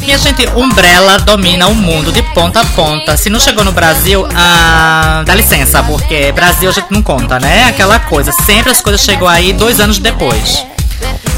Minha 0.01 0.19
gente, 0.19 0.45
Umbrella 0.57 1.19
domina 1.21 1.69
o 1.69 1.75
mundo 1.75 2.11
de 2.11 2.23
ponta 2.35 2.61
a 2.61 2.65
ponta. 2.65 3.17
Se 3.17 3.31
não 3.31 3.39
chegou 3.39 3.65
no 3.65 3.71
Brasil, 3.71 4.27
ah, 4.35 5.23
dá 5.25 5.35
licença, 5.35 5.83
porque 5.83 6.33
Brasil 6.33 6.69
a 6.69 6.73
gente 6.73 6.89
não 6.91 7.03
conta, 7.03 7.39
né? 7.39 7.69
Aquela 7.69 8.01
coisa, 8.01 8.33
sempre 8.33 8.73
as 8.73 8.81
coisas 8.81 9.01
chegam 9.01 9.29
aí 9.29 9.53
dois 9.53 9.79
anos 9.79 9.99
depois. 9.99 10.67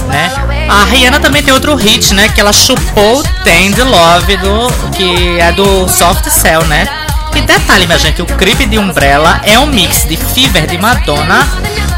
Né? 0.08 0.32
A 0.68 0.84
Rihanna 0.84 1.20
também 1.20 1.42
tem 1.42 1.52
outro 1.52 1.74
hit, 1.74 2.14
né? 2.14 2.30
Que 2.30 2.40
ela 2.40 2.52
chupou 2.52 3.22
Tend 3.42 3.78
Love, 3.82 4.36
do, 4.38 4.90
que 4.92 5.38
é 5.38 5.52
do 5.52 5.86
Soft 5.88 6.28
Cell, 6.30 6.64
né? 6.64 7.03
E 7.34 7.40
detalhe, 7.40 7.86
minha 7.86 7.98
gente, 7.98 8.22
o 8.22 8.26
clipe 8.26 8.66
de 8.66 8.78
Umbrella 8.78 9.40
é 9.44 9.58
um 9.58 9.66
mix 9.66 10.06
de 10.06 10.16
Fever 10.16 10.66
de 10.66 10.78
Madonna 10.78 11.46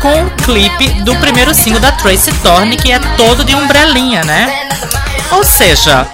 com 0.00 0.24
o 0.24 0.30
clipe 0.30 0.88
do 1.02 1.14
primeiro 1.16 1.54
single 1.54 1.80
da 1.80 1.92
Tracy 1.92 2.32
Thorne, 2.42 2.76
que 2.76 2.90
é 2.90 2.98
todo 3.16 3.44
de 3.44 3.54
umbrelinha, 3.54 4.24
né? 4.24 4.68
Ou 5.30 5.44
seja, 5.44 6.06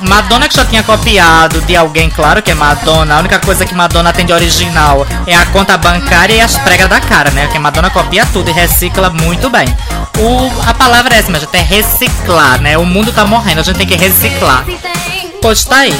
Madonna 0.00 0.48
que 0.48 0.56
já 0.56 0.64
tinha 0.64 0.82
copiado 0.82 1.60
de 1.62 1.76
alguém, 1.76 2.08
claro 2.08 2.42
que 2.42 2.50
é 2.50 2.54
Madonna. 2.54 3.16
A 3.16 3.18
única 3.18 3.38
coisa 3.38 3.66
que 3.66 3.74
Madonna 3.74 4.12
tem 4.12 4.24
de 4.24 4.32
original 4.32 5.06
é 5.26 5.34
a 5.34 5.44
conta 5.46 5.76
bancária 5.76 6.34
e 6.34 6.40
as 6.40 6.56
pregas 6.58 6.88
da 6.88 7.00
cara, 7.00 7.30
né? 7.30 7.44
Porque 7.44 7.58
Madonna 7.58 7.90
copia 7.90 8.24
tudo 8.26 8.50
e 8.50 8.52
recicla 8.52 9.10
muito 9.10 9.50
bem. 9.50 9.66
O, 10.18 10.68
a 10.68 10.74
palavra 10.74 11.14
é 11.14 11.18
essa, 11.18 11.30
mas 11.30 11.46
é 11.52 11.60
reciclar, 11.60 12.60
né? 12.60 12.78
O 12.78 12.86
mundo 12.86 13.12
tá 13.12 13.24
morrendo, 13.24 13.60
a 13.60 13.62
gente 13.62 13.76
tem 13.76 13.86
que 13.86 13.96
reciclar. 13.96 14.64
Pois 15.40 15.64
tá 15.64 15.76
aí. 15.76 15.94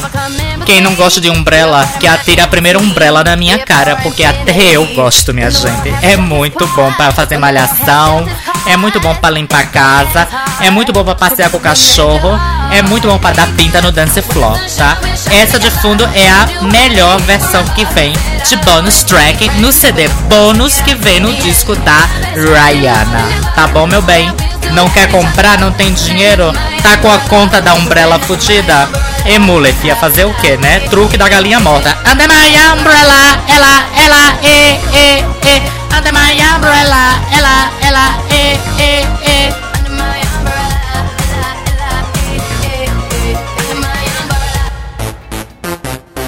Quem 0.67 0.81
não 0.81 0.95
gosta 0.95 1.21
de 1.21 1.31
Umbrella, 1.31 1.87
que 1.99 2.07
atire 2.07 2.41
a 2.41 2.47
primeira 2.47 2.79
Umbrella 2.79 3.25
na 3.25 3.35
minha 3.37 3.59
cara, 3.59 3.97
porque 3.97 4.23
até 4.23 4.71
eu 4.73 4.85
gosto, 4.95 5.33
minha 5.33 5.51
gente. 5.51 5.93
É 6.03 6.17
muito 6.17 6.67
bom 6.69 6.93
para 6.93 7.11
fazer 7.11 7.39
malhação, 7.39 8.29
é 8.67 8.77
muito 8.77 9.01
bom 9.01 9.15
para 9.15 9.31
limpar 9.31 9.63
a 9.63 9.67
casa, 9.67 10.29
é 10.61 10.71
muito 10.71 10.93
bom 10.93 11.03
para 11.03 11.15
passear 11.15 11.51
com 11.51 11.57
o 11.57 11.61
cachorro, 11.61 12.39
é 12.71 12.83
muito 12.83 13.09
bom 13.09 13.19
para 13.19 13.35
dar 13.35 13.49
pinta 13.57 13.81
no 13.81 13.91
dance 13.91 14.21
floor, 14.23 14.59
tá? 14.77 14.99
Essa 15.31 15.59
de 15.59 15.71
fundo 15.71 16.09
é 16.15 16.29
a 16.29 16.63
melhor 16.63 17.19
versão 17.23 17.65
que 17.69 17.85
vem 17.87 18.13
de 18.47 18.57
bonus 18.57 19.03
track 19.03 19.49
no 19.59 19.73
CD 19.73 20.09
bônus 20.29 20.81
que 20.81 20.95
vem 20.95 21.21
no 21.21 21.33
disco 21.35 21.75
da 21.77 22.09
Rihanna. 22.35 23.53
Tá 23.55 23.67
bom, 23.67 23.87
meu 23.87 24.03
bem? 24.03 24.33
Não 24.73 24.89
quer 24.91 25.11
comprar? 25.11 25.59
Não 25.59 25.73
tem 25.73 25.93
dinheiro? 25.93 26.53
Tá 26.83 26.97
com 26.99 27.11
a 27.11 27.19
conta 27.21 27.61
da 27.61 27.75
Umbrella 27.75 28.19
fudida? 28.21 28.89
Emule, 29.31 29.73
ia 29.85 29.95
fazer 29.95 30.25
o 30.25 30.35
que, 30.35 30.57
né? 30.57 30.81
Truque 30.91 31.17
da 31.17 31.29
galinha 31.29 31.61
morta. 31.61 31.97
Under 32.01 32.27
my 32.27 32.51
umbrella, 32.73 33.39
ela, 33.47 33.87
ela, 33.97 34.35
e, 34.43 34.75
e, 34.93 35.21
e. 35.47 35.63
Under 35.97 36.13
my 36.13 36.35
umbrella, 36.57 37.15
ela, 37.33 37.71
ela, 37.81 38.19
e, 38.29 38.59
e, 38.83 39.07
e. 39.25 39.71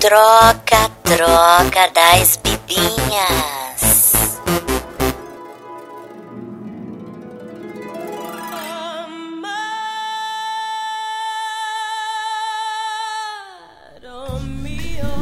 Troca, 0.00 0.88
troca 1.02 1.90
das 1.92 2.37
bibinhas. 2.37 3.62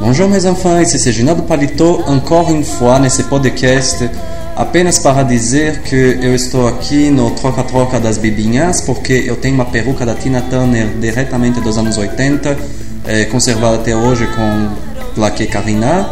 Bonjour 0.01 0.27
mes 0.27 0.47
enfants, 0.47 0.79
ici 0.79 0.97
c'est 0.97 1.11
Ginaldo 1.11 1.43
Palito, 1.43 2.01
encore 2.07 2.49
une 2.49 2.63
fois 2.63 2.97
nesse 2.97 3.21
podcast, 3.21 4.09
apenas 4.57 4.97
para 4.97 5.21
dizer 5.21 5.83
que 5.83 6.17
eu 6.19 6.33
estou 6.33 6.67
aqui 6.67 7.11
no 7.11 7.29
Troca-Troca 7.29 7.99
das 7.99 8.17
Bibinhas, 8.17 8.81
porque 8.81 9.23
eu 9.27 9.35
tenho 9.35 9.53
uma 9.53 9.65
peruca 9.65 10.03
da 10.03 10.15
Tina 10.15 10.41
Turner 10.41 10.87
diretamente 10.99 11.61
dos 11.61 11.77
anos 11.77 11.99
80, 11.99 12.57
é, 13.05 13.25
conservada 13.25 13.75
até 13.75 13.95
hoje 13.95 14.25
com 14.25 14.69
plaque 15.13 15.45
Carina, 15.45 16.09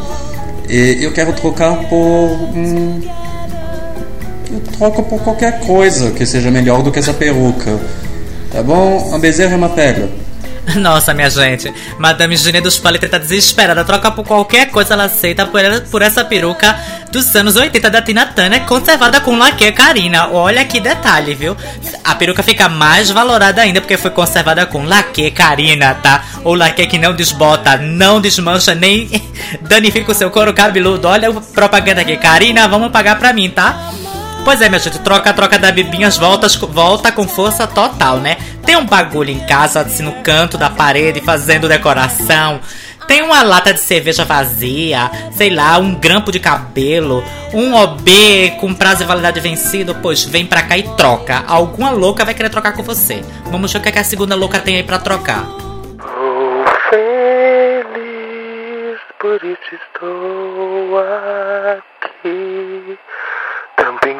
e 0.69 0.99
eu 1.03 1.11
quero 1.11 1.33
trocar 1.33 1.75
por... 1.89 1.97
Hum, 1.97 3.01
eu 4.53 4.59
troco 4.77 5.01
por 5.01 5.19
qualquer 5.23 5.61
coisa 5.61 6.11
que 6.11 6.27
seja 6.27 6.51
melhor 6.51 6.83
do 6.83 6.91
que 6.91 6.99
essa 6.99 7.13
peruca. 7.13 7.79
Tá 8.51 8.61
bom? 8.61 9.15
Um 9.15 9.17
bezerro 9.17 9.53
é 9.53 9.57
uma 9.57 9.69
pedra. 9.69 10.28
Nossa, 10.77 11.13
minha 11.13 11.29
gente, 11.29 11.73
Madame 11.97 12.35
Gine 12.35 12.61
dos 12.61 12.77
Palitres 12.77 13.11
tá 13.11 13.17
desesperada. 13.17 13.83
Troca 13.83 14.11
por 14.11 14.25
qualquer 14.25 14.69
coisa, 14.69 14.93
ela 14.93 15.05
aceita 15.05 15.45
por, 15.45 15.61
por 15.89 16.01
essa 16.01 16.23
peruca 16.23 16.77
dos 17.11 17.35
anos 17.35 17.55
80 17.55 17.89
da 17.89 18.01
Tina 18.01 18.25
Turner, 18.27 18.65
conservada 18.65 19.19
com 19.21 19.37
laque 19.37 19.71
Karina. 19.71 20.29
Olha 20.29 20.63
que 20.65 20.79
detalhe, 20.79 21.33
viu? 21.33 21.55
A 22.03 22.15
peruca 22.15 22.43
fica 22.43 22.69
mais 22.69 23.09
valorada 23.09 23.61
ainda 23.61 23.81
porque 23.81 23.97
foi 23.97 24.11
conservada 24.11 24.65
com 24.65 24.83
laque 24.83 25.31
Karina, 25.31 25.95
tá? 25.95 26.23
O 26.43 26.53
laque 26.53 26.85
que 26.87 26.97
não 26.97 27.13
desbota, 27.13 27.77
não 27.77 28.21
desmancha, 28.21 28.75
nem 28.75 29.09
danifica 29.61 30.11
o 30.11 30.15
seu 30.15 30.29
couro 30.29 30.53
cabeludo. 30.53 31.07
Olha 31.07 31.29
a 31.29 31.41
propaganda 31.41 32.01
aqui. 32.01 32.17
Karina, 32.17 32.67
vamos 32.67 32.91
pagar 32.91 33.17
pra 33.17 33.33
mim, 33.33 33.49
tá? 33.49 33.91
Pois 34.43 34.61
é, 34.61 34.69
minha 34.69 34.79
gente, 34.79 34.99
troca, 34.99 35.33
troca 35.33 35.59
da 35.59 35.71
bibinhas 35.71 36.17
volta, 36.17 36.47
volta 36.67 37.11
com 37.11 37.27
força 37.27 37.67
total, 37.67 38.17
né? 38.17 38.37
Tem 38.65 38.75
um 38.75 38.85
bagulho 38.85 39.29
em 39.29 39.39
casa, 39.45 39.81
assim, 39.81 40.03
no 40.03 40.13
canto 40.23 40.57
da 40.57 40.69
parede, 40.69 41.21
fazendo 41.21 41.67
decoração. 41.67 42.59
Tem 43.07 43.21
uma 43.23 43.41
lata 43.41 43.73
de 43.73 43.79
cerveja 43.79 44.23
vazia, 44.23 45.09
sei 45.31 45.49
lá, 45.49 45.77
um 45.79 45.95
grampo 45.95 46.31
de 46.31 46.39
cabelo, 46.39 47.23
um 47.51 47.73
OB 47.73 48.57
com 48.59 48.73
prazo 48.73 48.99
de 48.99 49.05
validade 49.05 49.39
vencido, 49.39 49.95
pois 49.95 50.23
vem 50.23 50.45
pra 50.45 50.61
cá 50.61 50.77
e 50.77 50.83
troca. 50.95 51.43
Alguma 51.47 51.89
louca 51.89 52.23
vai 52.23 52.35
querer 52.35 52.49
trocar 52.49 52.73
com 52.73 52.83
você. 52.83 53.23
Vamos 53.45 53.73
ver 53.73 53.79
o 53.79 53.81
que, 53.81 53.89
é 53.89 53.91
que 53.91 53.99
a 53.99 54.03
segunda 54.03 54.35
louca 54.35 54.59
tem 54.59 54.75
aí 54.75 54.83
pra 54.83 54.99
trocar. 54.99 55.43
Feliz, 56.91 57.89
por 59.19 59.43
isso 59.43 59.75
estou 59.75 60.99
aqui. 60.99 61.98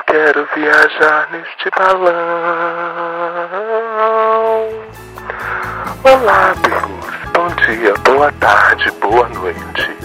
Quero 0.10 0.44
viajar 0.56 1.30
neste 1.32 1.70
balão. 1.78 2.10
Olá, 6.04 6.52
amigos. 6.52 7.16
Bom 7.32 7.48
dia, 7.64 7.94
boa 8.04 8.32
tarde, 8.40 8.90
boa 9.00 9.30
noite. 9.30 9.98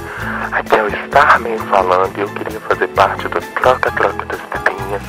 Aqui 0.53 0.77
é 0.77 0.83
o 0.83 0.89
Starman 0.89 1.57
falando 1.71 2.19
e 2.19 2.21
eu 2.21 2.29
queria 2.29 2.61
fazer 2.61 2.87
parte 2.89 3.27
do 3.29 3.41
Troca-Troca 3.41 4.27
das 4.27 4.41
Pepinhas 4.43 5.03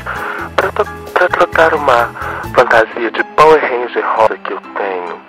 para 0.55 1.27
trocar 1.27 1.73
uma 1.73 2.09
fantasia 2.55 3.11
de 3.11 3.21
Power 3.35 3.61
Ranger 3.61 4.05
rosa 4.15 4.37
que 4.37 4.53
eu 4.53 4.61
tenho. 4.77 5.19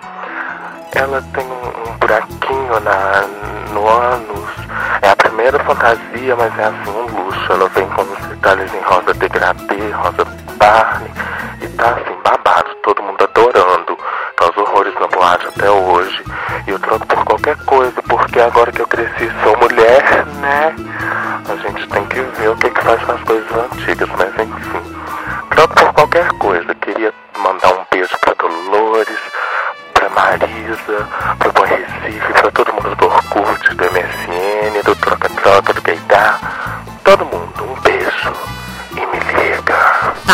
Ela 0.95 1.21
tem 1.33 1.45
um, 1.45 1.91
um 1.91 1.97
buraquinho 1.97 2.79
na, 2.79 3.27
no 3.73 3.85
ânus. 3.85 4.49
É 5.01 5.09
a 5.09 5.15
primeira 5.17 5.59
fantasia, 5.59 6.37
mas 6.37 6.57
é 6.57 6.63
assim 6.63 6.89
um 6.89 7.25
luxo. 7.25 7.51
Ela 7.51 7.67
vem 7.67 7.85
com 7.89 8.26
detalhes 8.47 8.73
em 8.73 8.81
rosa 8.81 9.13
degradê, 9.15 9.91
rosa 9.91 10.25
Barney. 10.57 11.11
E 11.61 11.67
tá 11.69 11.89
assim, 11.89 12.17
babado, 12.23 12.73
todo 12.81 13.03
mundo 13.03 13.21
adorando. 13.21 13.97
Tá 14.37 14.49
os 14.49 14.57
horrores 14.57 14.93
na 15.01 15.07
boate 15.07 15.47
até 15.47 15.69
hoje. 15.69 16.23
E 16.65 16.71
eu 16.71 16.79
troco 16.79 17.05
por 17.07 17.25
qualquer 17.25 17.57
coisa, 17.65 18.01
porque 18.03 18.39
agora 18.39 18.71
que 18.71 18.81
eu 18.81 18.87
cresci 18.87 19.29
sou 19.43 19.57
mulher, 19.57 20.25
né? 20.39 20.73
A 21.49 21.55
gente 21.55 21.87
tem 21.89 22.05
que 22.05 22.21
ver 22.21 22.49
o 22.49 22.55
que, 22.55 22.69
que 22.69 22.81
faz 22.81 23.03
com 23.03 23.11
as 23.11 23.23
coisas 23.23 23.51
antigas, 23.51 24.09
mas 24.17 24.33
enfim. 24.39 24.95
Troco 25.49 25.75
por 25.75 25.93
qualquer 25.93 26.27
coisa. 26.33 26.75
Queria 26.75 27.13
mandar 27.37 27.73
um 27.73 27.85
beijo 27.91 28.15
pra 28.21 28.33
Dolores, 28.33 29.19
pra 29.93 30.09
Marisa, 30.09 31.07
pro 31.39 31.46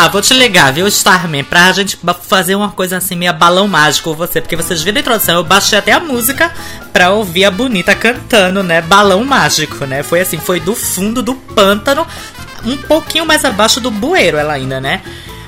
Tá, 0.04 0.08
vou 0.08 0.20
te 0.20 0.34
ligar, 0.34 0.70
viu, 0.70 0.86
Starman, 0.86 1.42
pra 1.42 1.72
gente 1.72 1.98
fazer 2.28 2.54
uma 2.54 2.70
coisa 2.70 2.98
assim, 2.98 3.16
meio 3.16 3.32
balão 3.32 3.66
mágico 3.66 4.10
com 4.10 4.14
você. 4.14 4.38
Porque 4.38 4.54
vocês 4.54 4.82
viram 4.82 4.98
a 4.98 5.00
introdução, 5.00 5.36
eu 5.36 5.42
baixei 5.42 5.78
até 5.78 5.92
a 5.92 5.98
música 5.98 6.52
pra 6.92 7.12
ouvir 7.12 7.46
a 7.46 7.50
bonita 7.50 7.94
cantando, 7.94 8.62
né? 8.62 8.82
Balão 8.82 9.24
mágico, 9.24 9.86
né? 9.86 10.02
Foi 10.02 10.20
assim, 10.20 10.36
foi 10.36 10.60
do 10.60 10.74
fundo 10.74 11.22
do 11.22 11.34
pântano, 11.34 12.06
um 12.66 12.76
pouquinho 12.76 13.24
mais 13.24 13.46
abaixo 13.46 13.80
do 13.80 13.90
bueiro 13.90 14.36
ela 14.36 14.52
ainda, 14.52 14.78
né? 14.78 15.00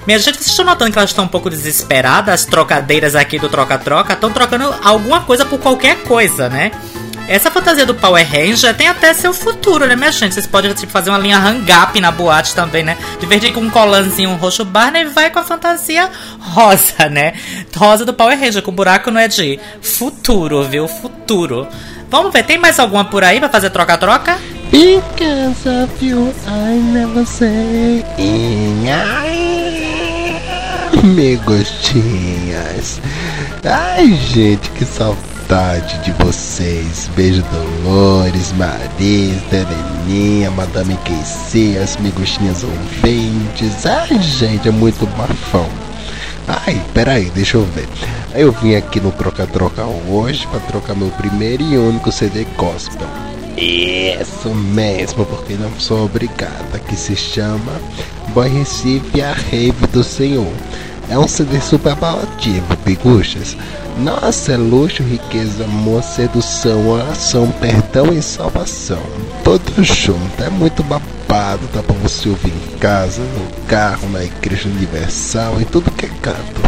Minha 0.06 0.18
gente, 0.18 0.38
vocês 0.38 0.46
estão 0.46 0.64
notando 0.64 0.90
que 0.90 0.98
elas 0.98 1.10
estão 1.10 1.26
um 1.26 1.28
pouco 1.28 1.50
desesperadas? 1.50 2.32
As 2.32 2.46
trocadeiras 2.46 3.14
aqui 3.14 3.38
do 3.38 3.50
Troca-Troca 3.50 4.14
estão 4.14 4.32
trocando 4.32 4.74
alguma 4.82 5.20
coisa 5.20 5.44
por 5.44 5.58
qualquer 5.58 6.02
coisa, 6.04 6.48
né? 6.48 6.72
Essa 7.28 7.50
fantasia 7.50 7.84
do 7.84 7.94
Power 7.94 8.24
Ranger 8.24 8.74
tem 8.74 8.86
até 8.86 9.12
seu 9.12 9.34
futuro, 9.34 9.86
né, 9.86 9.96
minha 9.96 10.12
gente? 10.12 10.34
Vocês 10.34 10.46
podem 10.46 10.72
tipo, 10.72 10.92
fazer 10.92 11.10
uma 11.10 11.18
linha 11.18 11.38
hang-up 11.38 12.00
na 12.00 12.12
boate 12.12 12.54
também, 12.54 12.84
né? 12.84 12.96
De 13.18 13.46
em 13.46 13.52
com 13.52 13.60
um 13.60 13.70
colanzinho 13.70 14.30
um 14.30 14.36
roxo 14.36 14.64
Barney, 14.64 15.06
vai 15.06 15.30
com 15.30 15.40
a 15.40 15.44
fantasia 15.44 16.08
rosa, 16.40 17.08
né? 17.10 17.34
Rosa 17.76 18.04
do 18.04 18.14
Power 18.14 18.38
Ranger, 18.38 18.62
com 18.62 18.72
buraco 18.72 19.10
não 19.10 19.20
é 19.20 19.26
de 19.26 19.58
futuro, 19.82 20.62
viu? 20.64 20.86
Futuro. 20.86 21.66
Vamos 22.08 22.32
ver, 22.32 22.44
tem 22.44 22.58
mais 22.58 22.78
alguma 22.78 23.04
por 23.04 23.24
aí 23.24 23.40
pra 23.40 23.48
fazer 23.48 23.70
troca-troca? 23.70 24.38
Because 24.70 25.68
of 25.68 26.04
you, 26.04 26.32
I 26.46 26.74
never 26.92 27.26
say. 27.26 28.04
Me 31.02 31.36
gostinhas. 31.36 33.00
Ai, 33.64 34.12
gente, 34.14 34.70
que 34.70 34.84
saudade 34.84 35.35
de 36.02 36.10
vocês. 36.24 37.08
Beijo, 37.14 37.44
Dolores, 37.84 38.52
Marisa, 38.52 39.64
Leninha, 40.04 40.50
Madame 40.50 40.98
Casey, 41.04 41.78
as 41.78 41.96
migostinhas 41.98 42.64
ouvintes. 42.64 43.86
Ai, 43.86 44.20
gente, 44.20 44.66
é 44.66 44.72
muito 44.72 45.06
bafão. 45.16 45.68
Ai, 46.48 46.82
peraí, 46.92 47.30
deixa 47.30 47.58
eu 47.58 47.64
ver. 47.64 47.88
Eu 48.34 48.50
vim 48.50 48.74
aqui 48.74 48.98
no 48.98 49.12
Troca-Troca 49.12 49.84
hoje 49.84 50.48
para 50.48 50.58
trocar 50.60 50.96
meu 50.96 51.10
primeiro 51.10 51.62
e 51.62 51.78
único 51.78 52.10
CD 52.10 52.44
gospel. 52.56 53.06
Isso 53.56 54.52
mesmo, 54.52 55.24
porque 55.24 55.54
não 55.54 55.70
sou 55.78 56.06
obrigada, 56.06 56.78
que 56.88 56.96
se 56.96 57.14
chama 57.14 57.80
Boy 58.34 58.48
Recife 58.48 59.22
a 59.22 59.32
Rave 59.32 59.86
do 59.92 60.02
Senhor. 60.02 60.52
É 61.08 61.16
um 61.16 61.28
CD 61.28 61.60
super 61.60 61.92
apelativo, 61.92 62.76
piguchas. 62.78 63.56
Nossa, 63.98 64.52
é 64.52 64.56
luxo, 64.56 65.02
riqueza, 65.04 65.64
amor, 65.64 66.02
sedução, 66.02 66.88
oração, 66.88 67.50
perdão 67.60 68.12
e 68.12 68.20
salvação. 68.20 69.02
Tudo 69.44 69.84
junto, 69.84 70.42
é 70.42 70.50
muito 70.50 70.82
babado, 70.82 71.60
dá 71.72 71.82
pra 71.82 71.94
você 72.02 72.28
ouvir 72.28 72.52
em 72.52 72.78
casa, 72.78 73.22
no 73.22 73.66
carro, 73.68 74.08
na 74.10 74.24
igreja 74.24 74.68
universal, 74.68 75.60
em 75.60 75.64
tudo 75.64 75.92
que 75.92 76.06
é 76.06 76.10
canto. 76.20 76.66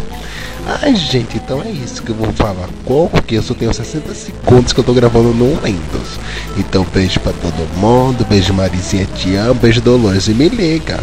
Ai, 0.82 0.94
gente, 0.94 1.36
então 1.36 1.62
é 1.62 1.70
isso 1.70 2.02
que 2.02 2.10
eu 2.10 2.14
vou 2.14 2.32
falar 2.32 2.68
pouco, 2.84 3.22
que 3.22 3.34
eu 3.34 3.42
só 3.42 3.54
tenho 3.54 3.72
60 3.72 4.14
segundos 4.14 4.72
que 4.72 4.78
eu 4.78 4.84
tô 4.84 4.92
gravando 4.92 5.34
no 5.34 5.56
Windows. 5.62 6.20
Então, 6.56 6.86
beijo 6.94 7.18
pra 7.20 7.32
todo 7.32 7.78
mundo, 7.78 8.24
beijo 8.28 8.54
Marizinha, 8.54 9.06
te 9.06 9.34
amo, 9.34 9.54
beijo 9.54 9.80
Dolores 9.80 10.28
e 10.28 10.34
me 10.34 10.48
liga. 10.48 11.00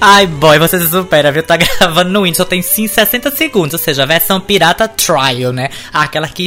Ai, 0.00 0.28
boy, 0.28 0.60
você 0.60 0.78
se 0.78 0.88
supera, 0.88 1.32
viu? 1.32 1.42
Tá 1.42 1.56
gravando 1.58 2.10
no 2.10 2.22
Windows, 2.22 2.36
só 2.36 2.44
tem 2.44 2.62
sim 2.62 2.86
60 2.86 3.32
segundos, 3.32 3.72
ou 3.74 3.78
seja, 3.78 4.04
a 4.04 4.06
versão 4.06 4.40
pirata 4.40 4.86
trial, 4.86 5.52
né? 5.52 5.70
Aquela 5.92 6.28
que 6.28 6.46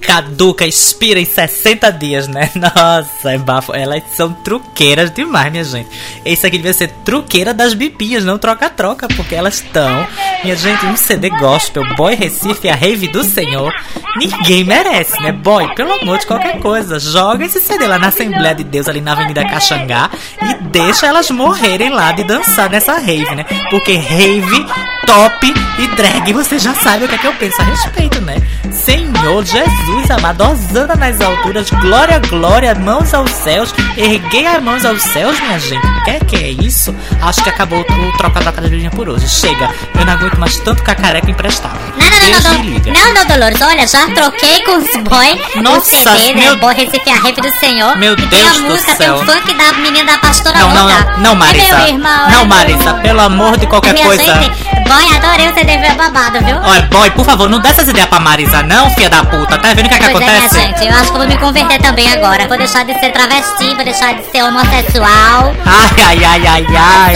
caduca, 0.00 0.66
expira 0.66 1.20
em 1.20 1.24
60 1.24 1.90
dias, 1.92 2.26
né? 2.26 2.50
Nossa, 2.56 3.32
é 3.32 3.38
bafo. 3.38 3.72
Elas 3.72 4.02
são 4.14 4.32
truqueiras 4.32 5.12
demais, 5.12 5.52
minha 5.52 5.64
gente. 5.64 5.88
Esse 6.24 6.46
aqui 6.46 6.56
devia 6.56 6.72
ser 6.72 6.88
truqueira 7.04 7.54
das 7.54 7.72
bibinhas, 7.72 8.24
não 8.24 8.36
troca-troca, 8.36 9.06
porque 9.08 9.34
elas 9.34 9.54
estão. 9.54 10.06
Minha 10.42 10.56
gente, 10.56 10.84
um 10.84 10.96
CD 10.96 11.30
gospel, 11.30 11.84
Boy 11.94 12.16
Recife, 12.16 12.68
a 12.68 12.74
rave 12.74 13.06
do 13.08 13.22
Senhor. 13.22 13.72
Ninguém 14.16 14.64
merece, 14.64 15.20
né? 15.22 15.30
Boy, 15.30 15.72
pelo 15.74 15.92
amor 15.92 16.18
de 16.18 16.26
qualquer 16.26 16.58
coisa, 16.58 16.98
joga 16.98 17.44
esse 17.44 17.60
CD 17.60 17.86
lá 17.86 17.98
na 17.98 18.08
Assembleia 18.08 18.54
de 18.54 18.64
Deus, 18.64 18.88
ali 18.88 19.00
na 19.00 19.12
Avenida 19.12 19.44
Caxangá, 19.44 20.10
e 20.42 20.54
deixa 20.64 21.06
elas 21.06 21.30
morrerem 21.30 21.90
lá 21.90 22.12
de 22.12 22.24
dançar 22.24 22.71
nessa 22.72 22.94
rave, 22.94 23.34
né? 23.36 23.44
Porque 23.70 23.96
rave, 23.96 24.66
top 25.06 25.54
e 25.78 25.86
drag, 25.96 26.32
você 26.32 26.58
já 26.58 26.74
sabe 26.74 27.04
o 27.04 27.08
que 27.08 27.14
é 27.14 27.18
que 27.18 27.26
eu 27.26 27.34
penso 27.34 27.60
a 27.60 27.64
respeito, 27.64 28.20
né? 28.20 28.36
Senhor 28.70 29.44
Jesus 29.44 30.10
amado, 30.10 30.42
Osana 30.44 30.94
nas 30.96 31.20
alturas, 31.20 31.68
glória, 31.70 32.18
glória, 32.20 32.74
mãos 32.74 33.12
aos 33.14 33.30
céus, 33.30 33.74
erguei 33.96 34.46
as 34.46 34.62
mãos 34.62 34.84
aos 34.84 35.02
céus, 35.02 35.38
minha 35.40 35.58
gente. 35.58 35.86
O 35.86 36.04
que 36.04 36.10
é 36.10 36.18
que 36.20 36.36
é 36.36 36.48
isso? 36.50 36.94
Acho 37.20 37.42
que 37.42 37.48
acabou 37.50 37.80
o 37.80 38.16
troca-troca 38.16 38.60
da 38.60 38.68
linha 38.68 38.90
por 38.90 39.08
hoje. 39.08 39.28
Chega, 39.28 39.70
eu 39.98 40.04
não 40.04 40.12
aguento 40.14 40.38
mais 40.38 40.56
tanto 40.60 40.82
cacareco 40.82 41.30
emprestado. 41.30 41.78
Não, 41.96 42.08
não, 42.10 42.18
Deus 42.20 42.44
não, 42.44 42.50
me 42.52 42.56
não, 42.58 42.64
liga. 42.64 42.92
não, 42.92 43.14
não, 43.14 43.26
Dolores, 43.26 43.60
olha, 43.60 43.86
já 43.86 44.06
troquei 44.14 44.62
com 44.64 44.76
os 44.78 44.90
boy 45.04 45.40
Nossa, 45.62 45.78
no 45.78 45.80
CD, 45.82 46.34
né? 46.34 46.40
meu- 46.42 46.56
Boy 46.56 46.74
Recife 46.74 47.10
a 47.10 47.14
Rave 47.14 47.40
do 47.40 47.50
Senhor. 47.58 47.96
Meu 47.98 48.14
e 48.14 48.16
tem 48.16 48.28
Deus 48.28 48.48
a 48.48 48.52
do 48.60 48.62
música, 48.64 48.94
céu. 48.96 49.18
tem 49.18 49.22
o 49.28 49.32
funk 49.32 49.54
da 49.54 49.72
menina 49.74 50.12
da 50.12 50.18
pastora 50.18 50.58
Não, 50.58 50.70
não, 50.74 50.88
não, 50.88 51.18
não, 51.18 51.34
Marisa. 51.34 51.66
É 51.66 51.76
meu 51.76 51.86
irmão, 51.88 52.30
Não, 52.30 52.40
é 52.40 52.44
Marisa, 52.44 52.92
meu- 52.94 53.02
pelo 53.02 53.20
amor 53.20 53.56
de 53.58 53.66
qualquer 53.66 53.92
Minha 53.94 54.06
coisa. 54.06 54.22
Gente, 54.22 54.52
boy, 54.92 55.16
adorei 55.16 55.48
o 55.48 55.54
CD, 55.54 55.78
meu 55.78 55.94
babado, 55.94 56.38
viu? 56.44 56.56
Olha, 56.62 56.82
boy, 56.82 57.10
por 57.12 57.24
favor, 57.24 57.48
não 57.48 57.60
dê 57.60 57.68
essas 57.68 57.88
ideias 57.88 58.08
pra 58.08 58.20
Marisa, 58.20 58.62
não, 58.62 58.90
filha 58.90 59.08
da 59.08 59.24
puta. 59.24 59.58
Tá 59.58 59.74
vendo 59.74 59.86
o 59.86 59.88
que, 59.88 59.94
é 59.94 59.98
que 59.98 60.10
Pois 60.10 60.28
é, 60.28 60.36
acontece? 60.36 60.60
gente, 60.60 60.84
eu 60.86 60.92
acho 60.92 61.12
que 61.12 61.18
vou 61.18 61.26
me 61.26 61.38
converter 61.38 61.80
também 61.80 62.12
agora. 62.12 62.46
Vou 62.46 62.58
deixar 62.58 62.84
de 62.84 62.98
ser 62.98 63.10
travesti, 63.10 63.74
vou 63.74 63.84
deixar 63.84 64.14
de 64.14 64.30
ser 64.30 64.42
homossexual. 64.42 65.54
Ai, 65.64 66.04
ai, 66.04 66.24
ai, 66.24 66.46
ai, 66.46 66.66
ai. 66.76 67.14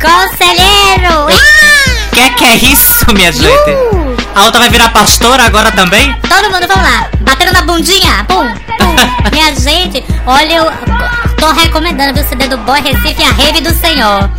Conselheiro! 0.00 1.26
Ah! 1.30 2.08
Que 2.12 2.30
que 2.30 2.44
é 2.44 2.56
isso, 2.56 3.12
minha 3.12 3.32
gente? 3.32 3.70
Uh! 3.70 4.16
A 4.34 4.44
outra 4.44 4.60
vai 4.60 4.68
virar 4.68 4.90
pastora 4.90 5.46
agora 5.46 5.72
também? 5.72 6.14
Todo 6.28 6.50
mundo, 6.50 6.66
vamos 6.68 6.82
lá. 6.82 7.08
Batendo 7.20 7.52
na 7.54 7.62
bundinha. 7.62 8.24
Pum, 8.28 8.46
pum. 8.78 8.96
Minha 9.32 9.54
gente, 9.54 10.04
olha, 10.26 10.54
eu 10.54 10.72
tô 11.38 11.52
recomendando 11.52 12.20
o 12.20 12.24
CD 12.24 12.48
do 12.48 12.56
Boy 12.58 12.80
Recife 12.80 13.22
a 13.22 13.32
Rave 13.32 13.60
do 13.60 13.74
Senhor. 13.74 14.30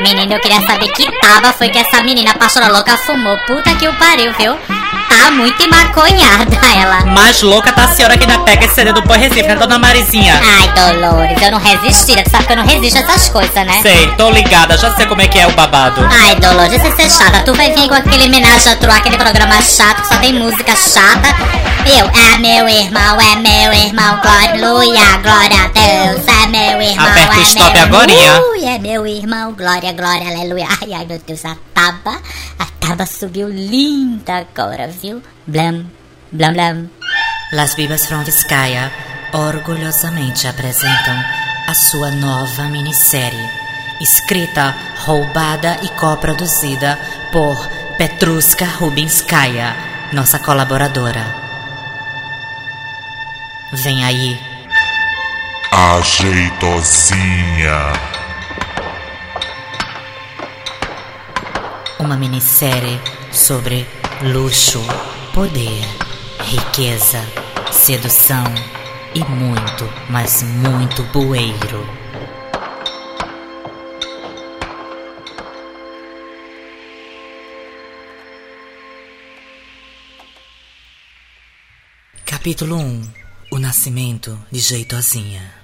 Menino, 0.00 0.34
eu 0.34 0.40
queria 0.40 0.60
saber 0.62 0.88
que 0.92 1.10
taba 1.20 1.52
foi 1.52 1.68
que 1.68 1.78
essa 1.78 2.02
menina 2.02 2.34
pastora 2.34 2.68
louca 2.68 2.96
fumou. 2.96 3.36
Puta 3.46 3.74
que 3.76 3.88
o 3.88 3.94
pariu, 3.94 4.32
viu? 4.34 4.81
Tá 5.12 5.30
muito 5.30 5.68
maconhada 5.68 6.56
ela. 6.80 7.04
Mais 7.04 7.42
louca 7.42 7.72
tá 7.72 7.84
a 7.84 7.88
senhora 7.88 8.16
que 8.16 8.24
ainda 8.24 8.42
pega 8.44 8.64
esse 8.64 8.74
CD 8.74 8.92
do 8.92 9.02
Boy 9.02 9.18
Recife, 9.18 9.42
né, 9.42 9.56
dona 9.56 9.78
Marizinha? 9.78 10.40
Ai, 10.42 10.72
Dolores, 10.72 11.40
eu 11.42 11.50
não 11.50 11.58
resisti. 11.58 12.22
Tu 12.22 12.30
sabe 12.30 12.46
que 12.46 12.52
eu 12.52 12.56
não 12.56 12.66
resisto 12.66 12.96
a 12.96 13.00
essas 13.00 13.28
coisas, 13.28 13.54
né? 13.54 13.78
Sei, 13.82 14.06
tô 14.16 14.30
ligada, 14.30 14.76
já 14.78 14.94
sei 14.94 15.06
como 15.06 15.20
é 15.20 15.28
que 15.28 15.38
é 15.38 15.46
o 15.46 15.52
babado. 15.52 16.00
Ai, 16.10 16.34
Dolores, 16.36 16.80
você 16.80 16.92
ser 16.92 17.10
chata. 17.10 17.40
Tu 17.44 17.54
vai 17.54 17.72
vir 17.72 17.88
com 17.88 17.94
aquele 17.94 18.26
homenagem 18.26 18.72
a 18.72 18.76
troar, 18.76 18.98
aquele 18.98 19.18
programa 19.18 19.60
chato 19.60 20.02
que 20.02 20.08
só 20.08 20.16
tem 20.16 20.32
música 20.32 20.74
chata. 20.74 21.28
Eu, 21.86 22.06
é 22.06 22.38
meu 22.38 22.68
irmão, 22.68 23.20
é 23.20 23.36
meu 23.36 23.72
irmão, 23.72 24.20
glória, 24.22 25.18
glória 25.18 25.64
a 25.64 25.68
Deus, 25.68 26.26
é 26.26 26.46
meu 26.46 26.80
irmão, 26.80 27.06
Aperta 27.06 27.36
o 27.36 27.40
é 27.40 27.42
stop 27.42 27.72
meu 27.72 27.82
agorinha. 27.82 28.42
Ui, 28.52 28.64
é 28.64 28.78
meu 28.78 29.06
irmão, 29.06 29.52
glória, 29.52 29.92
glória, 29.92 30.28
aleluia. 30.28 30.68
Ai, 30.80 30.94
ai, 30.94 31.06
meu 31.06 31.20
Deus, 31.26 31.44
a 31.44 31.56
taba, 31.74 32.18
a 32.58 32.66
taba 32.82 33.06
subiu 33.06 33.48
linda 33.48 34.38
agora, 34.38 34.88
viu? 34.88 35.22
Blam, 35.46 35.86
blam, 36.32 36.52
blam. 36.52 36.90
Las 37.52 37.74
Bibas 37.74 38.06
from 38.06 38.24
Vizcaya 38.24 38.90
orgulhosamente 39.32 40.48
apresentam 40.48 41.16
a 41.68 41.74
sua 41.74 42.10
nova 42.10 42.64
minissérie, 42.64 43.48
escrita, 44.00 44.74
roubada 45.06 45.78
e 45.82 45.88
coproduzida 45.90 46.98
por 47.30 47.56
Petruska 47.96 48.66
Rubinskaya, 48.66 49.76
nossa 50.12 50.40
colaboradora. 50.40 51.24
Vem 53.72 54.04
aí, 54.04 54.38
Ajeitosinha. 55.70 56.92
Uma 62.02 62.16
minissérie 62.16 63.00
sobre 63.32 63.86
luxo, 64.34 64.80
poder, 65.32 65.84
riqueza, 66.40 67.20
sedução 67.70 68.44
e 69.14 69.20
muito, 69.20 69.88
mas 70.10 70.42
muito 70.42 71.04
bueiro. 71.04 71.86
Capítulo 82.26 82.76
1 82.78 83.02
O 83.52 83.58
Nascimento 83.60 84.36
de 84.50 84.58
Jeitosinha 84.58 85.62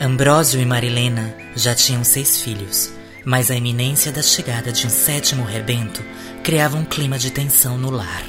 Ambrósio 0.00 0.60
e 0.60 0.66
Marilena 0.66 1.36
já 1.54 1.74
tinham 1.74 2.02
seis 2.02 2.40
filhos, 2.40 2.92
mas 3.28 3.50
a 3.50 3.54
iminência 3.54 4.10
da 4.10 4.22
chegada 4.22 4.72
de 4.72 4.86
um 4.86 4.90
sétimo 4.90 5.44
rebento 5.44 6.02
criava 6.42 6.78
um 6.78 6.84
clima 6.86 7.18
de 7.18 7.30
tensão 7.30 7.76
no 7.76 7.90
lar. 7.90 8.24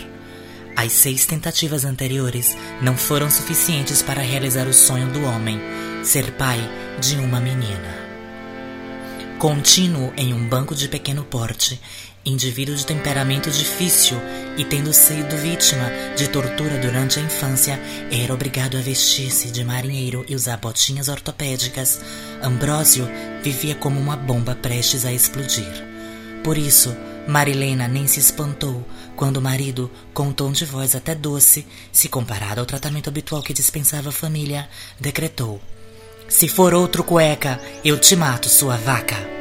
As 0.75 0.91
seis 0.91 1.25
tentativas 1.25 1.85
anteriores 1.85 2.57
não 2.81 2.97
foram 2.97 3.31
suficientes 3.31 4.01
para 4.01 4.21
realizar 4.21 4.67
o 4.67 4.73
sonho 4.73 5.07
do 5.13 5.23
homem, 5.23 5.57
ser 6.03 6.33
pai 6.33 6.59
de 6.99 7.15
uma 7.15 7.39
menina. 7.39 7.97
Contínuo 9.39 10.11
em 10.17 10.33
um 10.33 10.49
banco 10.49 10.75
de 10.75 10.89
pequeno 10.89 11.23
porte, 11.23 11.79
indivíduo 12.25 12.75
de 12.75 12.85
temperamento 12.85 13.49
difícil 13.49 14.17
e 14.57 14.65
tendo 14.65 14.93
sido 14.93 15.37
vítima 15.37 15.89
de 16.15 16.27
tortura 16.27 16.77
durante 16.79 17.19
a 17.19 17.21
infância, 17.21 17.79
era 18.11 18.33
obrigado 18.33 18.77
a 18.77 18.81
vestir-se 18.81 19.51
de 19.51 19.63
marinheiro 19.63 20.25
e 20.27 20.35
usar 20.35 20.57
botinhas 20.57 21.07
ortopédicas. 21.07 22.01
Ambrósio 22.41 23.07
vivia 23.41 23.75
como 23.75 23.99
uma 23.99 24.17
bomba 24.17 24.55
prestes 24.55 25.05
a 25.05 25.13
explodir. 25.13 25.87
Por 26.43 26.57
isso, 26.57 26.95
Marilena 27.27 27.87
nem 27.87 28.07
se 28.07 28.19
espantou 28.19 28.83
quando 29.15 29.37
o 29.37 29.41
marido, 29.41 29.91
com 30.13 30.29
um 30.29 30.33
tom 30.33 30.51
de 30.51 30.65
voz 30.65 30.95
até 30.95 31.13
doce, 31.13 31.67
se 31.91 32.09
comparado 32.09 32.59
ao 32.59 32.65
tratamento 32.65 33.09
habitual 33.09 33.43
que 33.43 33.53
dispensava 33.53 34.09
a 34.09 34.13
família, 34.13 34.67
decretou: 34.99 35.61
Se 36.27 36.47
for 36.47 36.73
outro 36.73 37.03
cueca, 37.03 37.61
eu 37.83 37.99
te 37.99 38.15
mato, 38.15 38.49
sua 38.49 38.77
vaca. 38.77 39.38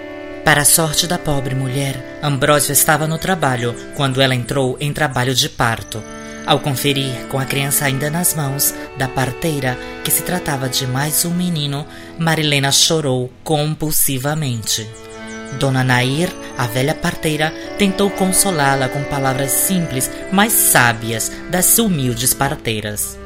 Para 0.48 0.62
a 0.62 0.64
sorte 0.64 1.06
da 1.06 1.18
pobre 1.18 1.54
mulher, 1.54 2.20
Ambrósio 2.22 2.72
estava 2.72 3.06
no 3.06 3.18
trabalho 3.18 3.74
quando 3.94 4.22
ela 4.22 4.34
entrou 4.34 4.78
em 4.80 4.94
trabalho 4.94 5.34
de 5.34 5.46
parto. 5.46 6.02
Ao 6.46 6.58
conferir, 6.58 7.26
com 7.28 7.38
a 7.38 7.44
criança 7.44 7.84
ainda 7.84 8.08
nas 8.08 8.32
mãos, 8.32 8.74
da 8.96 9.06
parteira 9.06 9.76
que 10.02 10.10
se 10.10 10.22
tratava 10.22 10.66
de 10.66 10.86
mais 10.86 11.26
um 11.26 11.34
menino, 11.34 11.86
Marilena 12.18 12.72
chorou 12.72 13.30
compulsivamente. 13.44 14.88
Dona 15.60 15.84
Nair, 15.84 16.30
a 16.56 16.66
velha 16.66 16.94
parteira, 16.94 17.52
tentou 17.76 18.08
consolá-la 18.08 18.88
com 18.88 19.04
palavras 19.04 19.50
simples, 19.50 20.10
mas 20.32 20.54
sábias, 20.54 21.30
das 21.50 21.78
humildes 21.78 22.32
parteiras. 22.32 23.17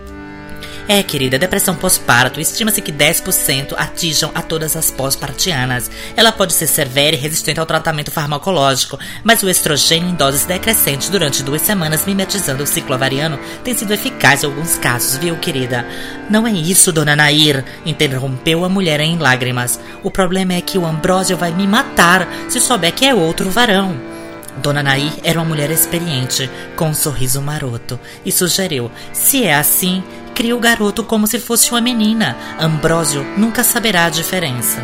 É, 0.89 1.01
querida, 1.01 1.39
depressão 1.39 1.77
pós-parto, 1.77 2.41
estima-se 2.41 2.83
que 2.83 2.93
10% 2.93 3.73
atinjam 3.77 4.33
a 4.35 4.43
todas 4.43 4.75
as 4.77 4.91
pós-partianas. 4.91 5.89
Ela 6.17 6.33
pode 6.33 6.53
ser 6.53 6.67
severa 6.67 7.15
e 7.15 7.19
resistente 7.19 7.61
ao 7.61 7.67
tratamento 7.67 8.11
farmacológico, 8.11 8.99
mas 9.23 9.43
o 9.43 9.49
estrogênio 9.49 10.09
em 10.09 10.15
doses 10.15 10.45
decrescentes 10.45 11.09
durante 11.09 11.43
duas 11.43 11.63
semanas, 11.63 12.05
mimetizando 12.05 12.65
o 12.65 12.67
ciclo 12.67 12.97
ovariano, 12.97 13.39
tem 13.63 13.77
sido 13.77 13.93
eficaz 13.93 14.43
em 14.43 14.47
alguns 14.47 14.77
casos, 14.77 15.17
viu, 15.17 15.37
querida? 15.37 15.87
Não 16.29 16.47
é 16.47 16.53
isso, 16.53 16.93
dona 16.93 17.15
Nair, 17.15 17.65
interrompeu 17.87 18.65
a 18.65 18.69
mulher 18.69 18.99
em 19.01 19.19
lágrimas. 19.19 19.79
O 20.03 20.11
problema 20.11 20.55
é 20.55 20.61
que 20.61 20.79
o 20.79 20.85
Ambrósio 20.85 21.37
vai 21.37 21.53
me 21.53 21.67
matar 21.67 22.27
se 22.49 22.61
souber 22.61 22.93
que 22.93 23.07
é 23.07 23.15
outro 23.15 23.49
varão. 23.51 24.13
Dona 24.59 24.83
Nair 24.83 25.13
era 25.25 25.39
uma 25.39 25.49
mulher 25.49 25.71
experiente, 25.71 26.51
com 26.77 26.89
um 26.89 26.95
sorriso 26.95 27.41
maroto, 27.41 27.99
e 28.25 28.31
sugeriu: 28.31 28.91
se 29.13 29.45
é 29.45 29.55
assim, 29.55 30.03
crie 30.35 30.53
o 30.53 30.59
garoto 30.59 31.05
como 31.05 31.27
se 31.27 31.39
fosse 31.39 31.71
uma 31.71 31.81
menina. 31.81 32.37
Ambrósio 32.59 33.25
nunca 33.37 33.63
saberá 33.63 34.07
a 34.07 34.11
diferença. 34.11 34.83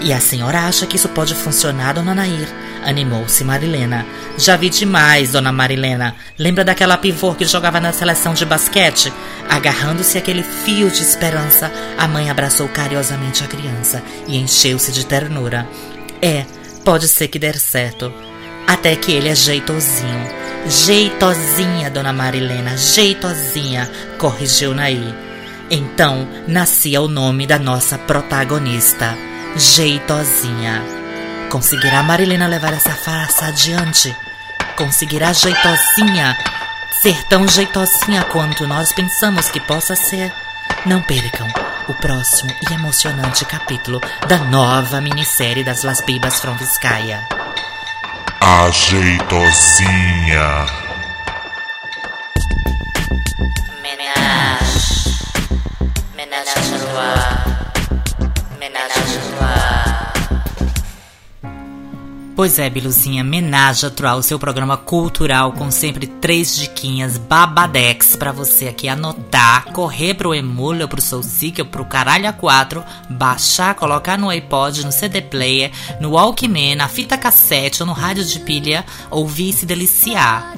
E 0.00 0.12
a 0.12 0.18
senhora 0.18 0.66
acha 0.66 0.84
que 0.84 0.96
isso 0.96 1.08
pode 1.08 1.34
funcionar, 1.34 1.94
dona 1.94 2.14
Nair? 2.14 2.48
Animou-se 2.84 3.44
Marilena. 3.44 4.04
Já 4.36 4.56
vi 4.56 4.68
demais, 4.68 5.30
dona 5.30 5.52
Marilena. 5.52 6.16
Lembra 6.36 6.64
daquela 6.64 6.98
pivô 6.98 7.34
que 7.34 7.44
jogava 7.44 7.78
na 7.78 7.92
seleção 7.92 8.34
de 8.34 8.44
basquete? 8.44 9.12
Agarrando-se 9.48 10.18
àquele 10.18 10.42
fio 10.42 10.90
de 10.90 11.02
esperança, 11.02 11.70
a 11.96 12.08
mãe 12.08 12.28
abraçou 12.28 12.68
carinhosamente 12.68 13.44
a 13.44 13.46
criança 13.46 14.02
e 14.26 14.36
encheu-se 14.36 14.90
de 14.90 15.06
ternura. 15.06 15.68
É, 16.20 16.44
pode 16.84 17.06
ser 17.06 17.28
que 17.28 17.38
der 17.38 17.56
certo. 17.56 18.12
Até 18.66 18.96
que 18.96 19.12
ele 19.12 19.28
é 19.28 19.34
jeitosinho. 19.36 20.41
Jeitosinha, 20.66 21.90
dona 21.90 22.12
Marilena, 22.12 22.76
jeitosinha, 22.76 23.90
corrigiu 24.18 24.74
Naí. 24.74 25.14
Então 25.70 26.28
nascia 26.46 27.00
o 27.00 27.08
nome 27.08 27.46
da 27.46 27.58
nossa 27.58 27.98
protagonista, 27.98 29.16
Jeitosinha. 29.56 30.82
Conseguirá 31.50 32.02
Marilena 32.02 32.46
levar 32.46 32.72
essa 32.72 32.92
farsa 32.92 33.46
adiante? 33.46 34.14
Conseguirá 34.76 35.32
Jeitosinha 35.32 36.36
ser 37.02 37.24
tão 37.24 37.48
jeitosinha 37.48 38.22
quanto 38.26 38.64
nós 38.68 38.92
pensamos 38.92 39.48
que 39.48 39.58
possa 39.58 39.96
ser? 39.96 40.32
Não 40.86 41.02
percam 41.02 41.48
o 41.88 41.94
próximo 41.94 42.54
e 42.70 42.74
emocionante 42.74 43.44
capítulo 43.44 44.00
da 44.28 44.38
nova 44.38 45.00
minissérie 45.00 45.64
das 45.64 45.82
Las 45.82 46.00
Bibas 46.00 46.38
from 46.40 46.54
Vizcaya. 46.54 47.41
Ajeitosinha. 48.44 49.46
Ménage. 53.84 55.06
Ménage 56.16 56.48
à 56.48 57.51
Pois 62.42 62.58
é, 62.58 62.68
Biluzinha, 62.68 63.22
Menage 63.22 63.88
Trois, 63.90 64.18
o 64.18 64.22
seu 64.24 64.36
programa 64.36 64.76
cultural 64.76 65.52
com 65.52 65.70
sempre 65.70 66.08
três 66.08 66.56
diquinhas 66.56 67.16
babadex 67.16 68.16
pra 68.16 68.32
você 68.32 68.66
aqui 68.66 68.88
anotar, 68.88 69.66
correr 69.66 70.14
pro 70.14 70.34
Emule 70.34 70.88
pro 70.88 71.00
Soulseek 71.00 71.62
ou 71.62 71.68
pro 71.68 71.84
Caralho 71.84 72.24
A4, 72.24 72.84
baixar, 73.08 73.76
colocar 73.76 74.18
no 74.18 74.28
iPod, 74.28 74.84
no 74.84 74.90
CD 74.90 75.22
Player, 75.22 75.70
no 76.00 76.14
Walkman, 76.14 76.74
na 76.74 76.88
fita 76.88 77.16
cassete 77.16 77.80
ou 77.80 77.86
no 77.86 77.92
rádio 77.92 78.24
de 78.24 78.40
pilha, 78.40 78.84
ouvir 79.08 79.50
e 79.50 79.52
se 79.52 79.64
deliciar. 79.64 80.52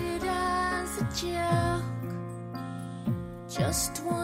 just 3.46 4.02
one 4.02 4.23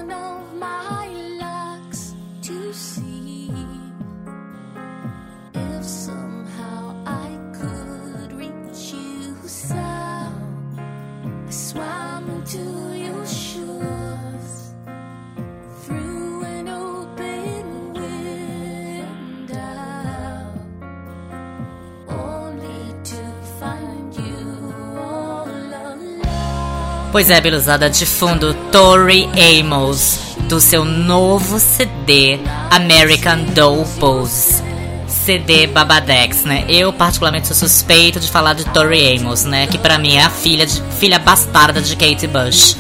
Pois 27.13 27.29
é, 27.29 27.41
belezada, 27.41 27.91
de 27.91 28.07
fundo, 28.07 28.55
Tori 28.71 29.29
Amos, 29.59 30.21
do 30.49 30.61
seu 30.61 30.85
novo 30.85 31.59
CD, 31.59 32.39
American 32.71 33.47
Doll 33.53 33.85
Pose. 33.99 34.63
CD 35.09 35.67
Babadex, 35.67 36.45
né? 36.45 36.65
Eu 36.69 36.93
particularmente 36.93 37.49
sou 37.49 37.57
suspeito 37.57 38.21
de 38.21 38.31
falar 38.31 38.53
de 38.53 38.65
Tori 38.67 39.17
Amos, 39.17 39.43
né? 39.45 39.67
Que 39.67 39.77
pra 39.77 39.99
mim 39.99 40.15
é 40.15 40.23
a 40.23 40.31
filha, 40.31 40.65
de, 40.65 40.81
filha 41.01 41.19
bastarda 41.19 41.81
de 41.81 41.97
Kate 41.97 42.29
Bush. 42.29 42.77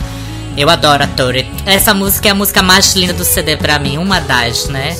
Eu 0.56 0.70
adoro 0.70 1.02
a 1.02 1.08
Tori. 1.08 1.50
Essa 1.66 1.92
música 1.92 2.28
é 2.28 2.30
a 2.30 2.34
música 2.34 2.62
mais 2.62 2.94
linda 2.94 3.12
do 3.12 3.24
CD 3.24 3.56
pra 3.56 3.80
mim, 3.80 3.98
uma 3.98 4.20
das, 4.20 4.68
né? 4.68 4.96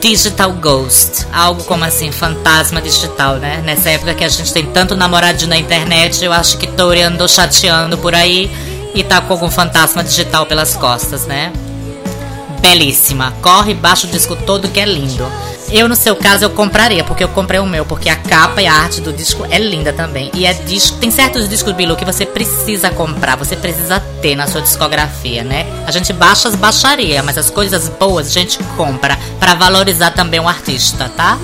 Digital 0.00 0.52
Ghost, 0.52 1.26
algo 1.32 1.64
como 1.64 1.84
assim, 1.84 2.12
fantasma 2.12 2.80
digital, 2.80 3.36
né? 3.36 3.60
Nessa 3.64 3.90
época 3.90 4.14
que 4.14 4.22
a 4.22 4.28
gente 4.28 4.52
tem 4.52 4.64
tanto 4.66 4.96
namoradinho 4.96 5.50
na 5.50 5.58
internet, 5.58 6.24
eu 6.24 6.32
acho 6.32 6.56
que 6.58 6.68
Tori 6.68 7.02
andou 7.02 7.26
chateando 7.26 7.98
por 7.98 8.14
aí 8.14 8.48
e 8.94 9.04
tá 9.04 9.20
com 9.20 9.50
fantasma 9.50 10.02
digital 10.02 10.46
pelas 10.46 10.74
costas, 10.74 11.26
né? 11.26 11.52
Belíssima, 12.60 13.32
corre, 13.40 13.74
baixa 13.74 14.06
o 14.06 14.10
disco 14.10 14.34
todo 14.34 14.68
que 14.68 14.80
é 14.80 14.84
lindo. 14.84 15.26
Eu, 15.70 15.86
no 15.86 15.94
seu 15.94 16.16
caso, 16.16 16.44
eu 16.44 16.50
compraria, 16.50 17.04
porque 17.04 17.22
eu 17.22 17.28
comprei 17.28 17.60
o 17.60 17.66
meu, 17.66 17.84
porque 17.84 18.08
a 18.08 18.16
capa 18.16 18.62
e 18.62 18.66
a 18.66 18.72
arte 18.72 19.02
do 19.02 19.12
disco 19.12 19.46
é 19.50 19.58
linda 19.58 19.92
também. 19.92 20.30
E 20.32 20.46
é 20.46 20.54
disco, 20.54 20.96
tem 20.96 21.10
certos 21.10 21.46
discos 21.46 21.74
Bilu 21.74 21.94
que 21.94 22.06
você 22.06 22.24
precisa 22.24 22.90
comprar, 22.90 23.36
você 23.36 23.54
precisa 23.54 24.00
ter 24.22 24.34
na 24.34 24.46
sua 24.46 24.62
discografia, 24.62 25.44
né? 25.44 25.66
A 25.86 25.90
gente 25.90 26.10
baixa 26.12 26.48
as 26.48 26.54
baixaria, 26.54 27.22
mas 27.22 27.36
as 27.36 27.50
coisas 27.50 27.88
boas 27.88 28.28
a 28.28 28.30
gente 28.30 28.58
compra 28.78 29.18
para 29.38 29.54
valorizar 29.54 30.10
também 30.12 30.40
o 30.40 30.48
artista, 30.48 31.10
tá? 31.14 31.38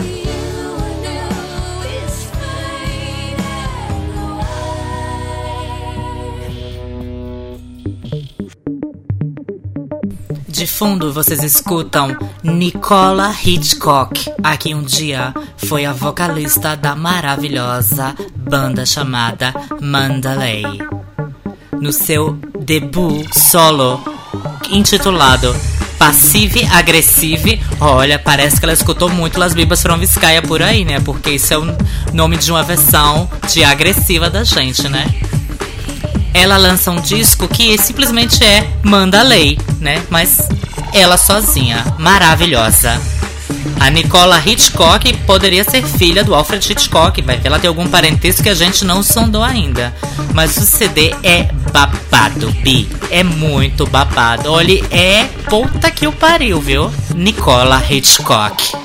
De 10.64 10.70
fundo 10.70 11.12
vocês 11.12 11.42
escutam 11.42 12.16
Nicola 12.42 13.37
Hitchcock, 13.44 14.33
a 14.42 14.57
que 14.57 14.74
um 14.74 14.83
dia 14.83 15.35
foi 15.59 15.85
a 15.85 15.92
vocalista 15.92 16.74
da 16.74 16.96
maravilhosa 16.96 18.14
banda 18.35 18.87
chamada 18.87 19.53
Mandalay. 19.79 20.62
No 21.79 21.92
seu 21.92 22.38
debut 22.61 23.29
solo 23.35 24.03
intitulado 24.70 25.55
Passive 25.98 26.64
Aggressive, 26.72 27.61
olha, 27.79 28.18
parece 28.18 28.59
que 28.59 28.64
ela 28.64 28.72
escutou 28.72 29.11
muito 29.11 29.38
Las 29.38 29.53
Bibas 29.53 29.83
from 29.83 29.98
Vizcaya 29.98 30.40
por 30.40 30.62
aí, 30.62 30.83
né? 30.83 30.98
Porque 30.98 31.33
isso 31.33 31.53
é 31.53 31.59
o 31.59 31.77
nome 32.14 32.38
de 32.38 32.50
uma 32.50 32.62
versão 32.62 33.29
de 33.53 33.62
agressiva 33.62 34.31
da 34.31 34.42
gente, 34.42 34.88
né? 34.88 35.14
Ela 36.35 36.57
lança 36.57 36.90
um 36.90 37.01
disco 37.01 37.47
que 37.47 37.79
simplesmente 37.79 38.44
é 38.44 38.68
Manda 38.83 39.23
Lei, 39.23 39.57
né? 39.81 40.03
Mas 40.11 40.49
ela 40.92 41.16
sozinha, 41.16 41.85
maravilhosa. 41.99 43.01
A 43.81 43.90
Nicola 43.90 44.42
Hitchcock 44.44 45.12
poderia 45.27 45.62
ser 45.62 45.85
filha 45.85 46.25
do 46.25 46.35
Alfred 46.35 46.73
Hitchcock, 46.73 47.20
vai 47.23 47.38
ver 47.38 47.49
ela 47.49 47.59
tem 47.59 47.68
algum 47.68 47.87
parentesco 47.87 48.42
que 48.42 48.49
a 48.49 48.55
gente 48.55 48.85
não 48.85 49.03
sondou 49.03 49.42
ainda. 49.42 49.94
Mas 50.33 50.57
o 50.57 50.62
CD 50.62 51.14
é 51.23 51.49
babado, 51.73 52.51
Bi. 52.62 52.88
É 53.11 53.23
muito 53.23 53.87
babado. 53.87 54.51
Olha, 54.51 54.83
é 54.90 55.25
puta 55.49 55.90
que 55.90 56.07
o 56.07 56.12
pariu, 56.12 56.61
viu? 56.61 56.92
Nicola 57.14 57.83
Hitchcock. 57.88 58.84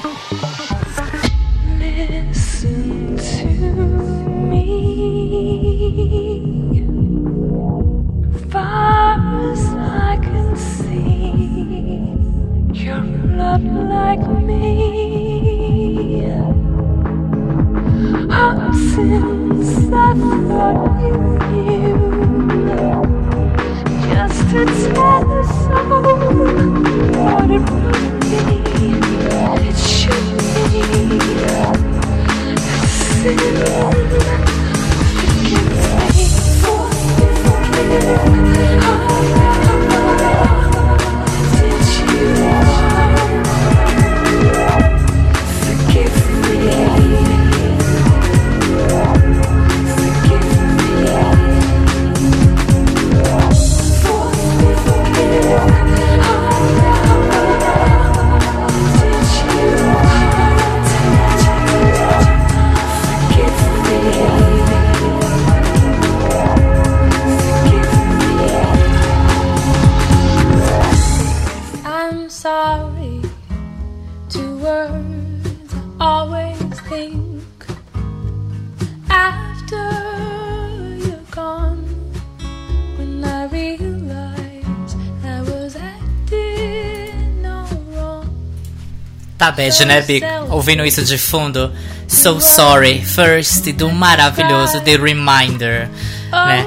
Bad, 89.60 89.86
né, 89.86 90.02
Bico? 90.02 90.26
Ouvindo 90.50 90.86
isso 90.86 91.04
de 91.04 91.18
fundo. 91.18 91.72
So 92.08 92.40
Sorry, 92.40 93.02
First, 93.04 93.72
do 93.74 93.90
maravilhoso 93.92 94.80
The 94.82 94.96
Reminder, 94.96 95.90
né? 96.32 96.66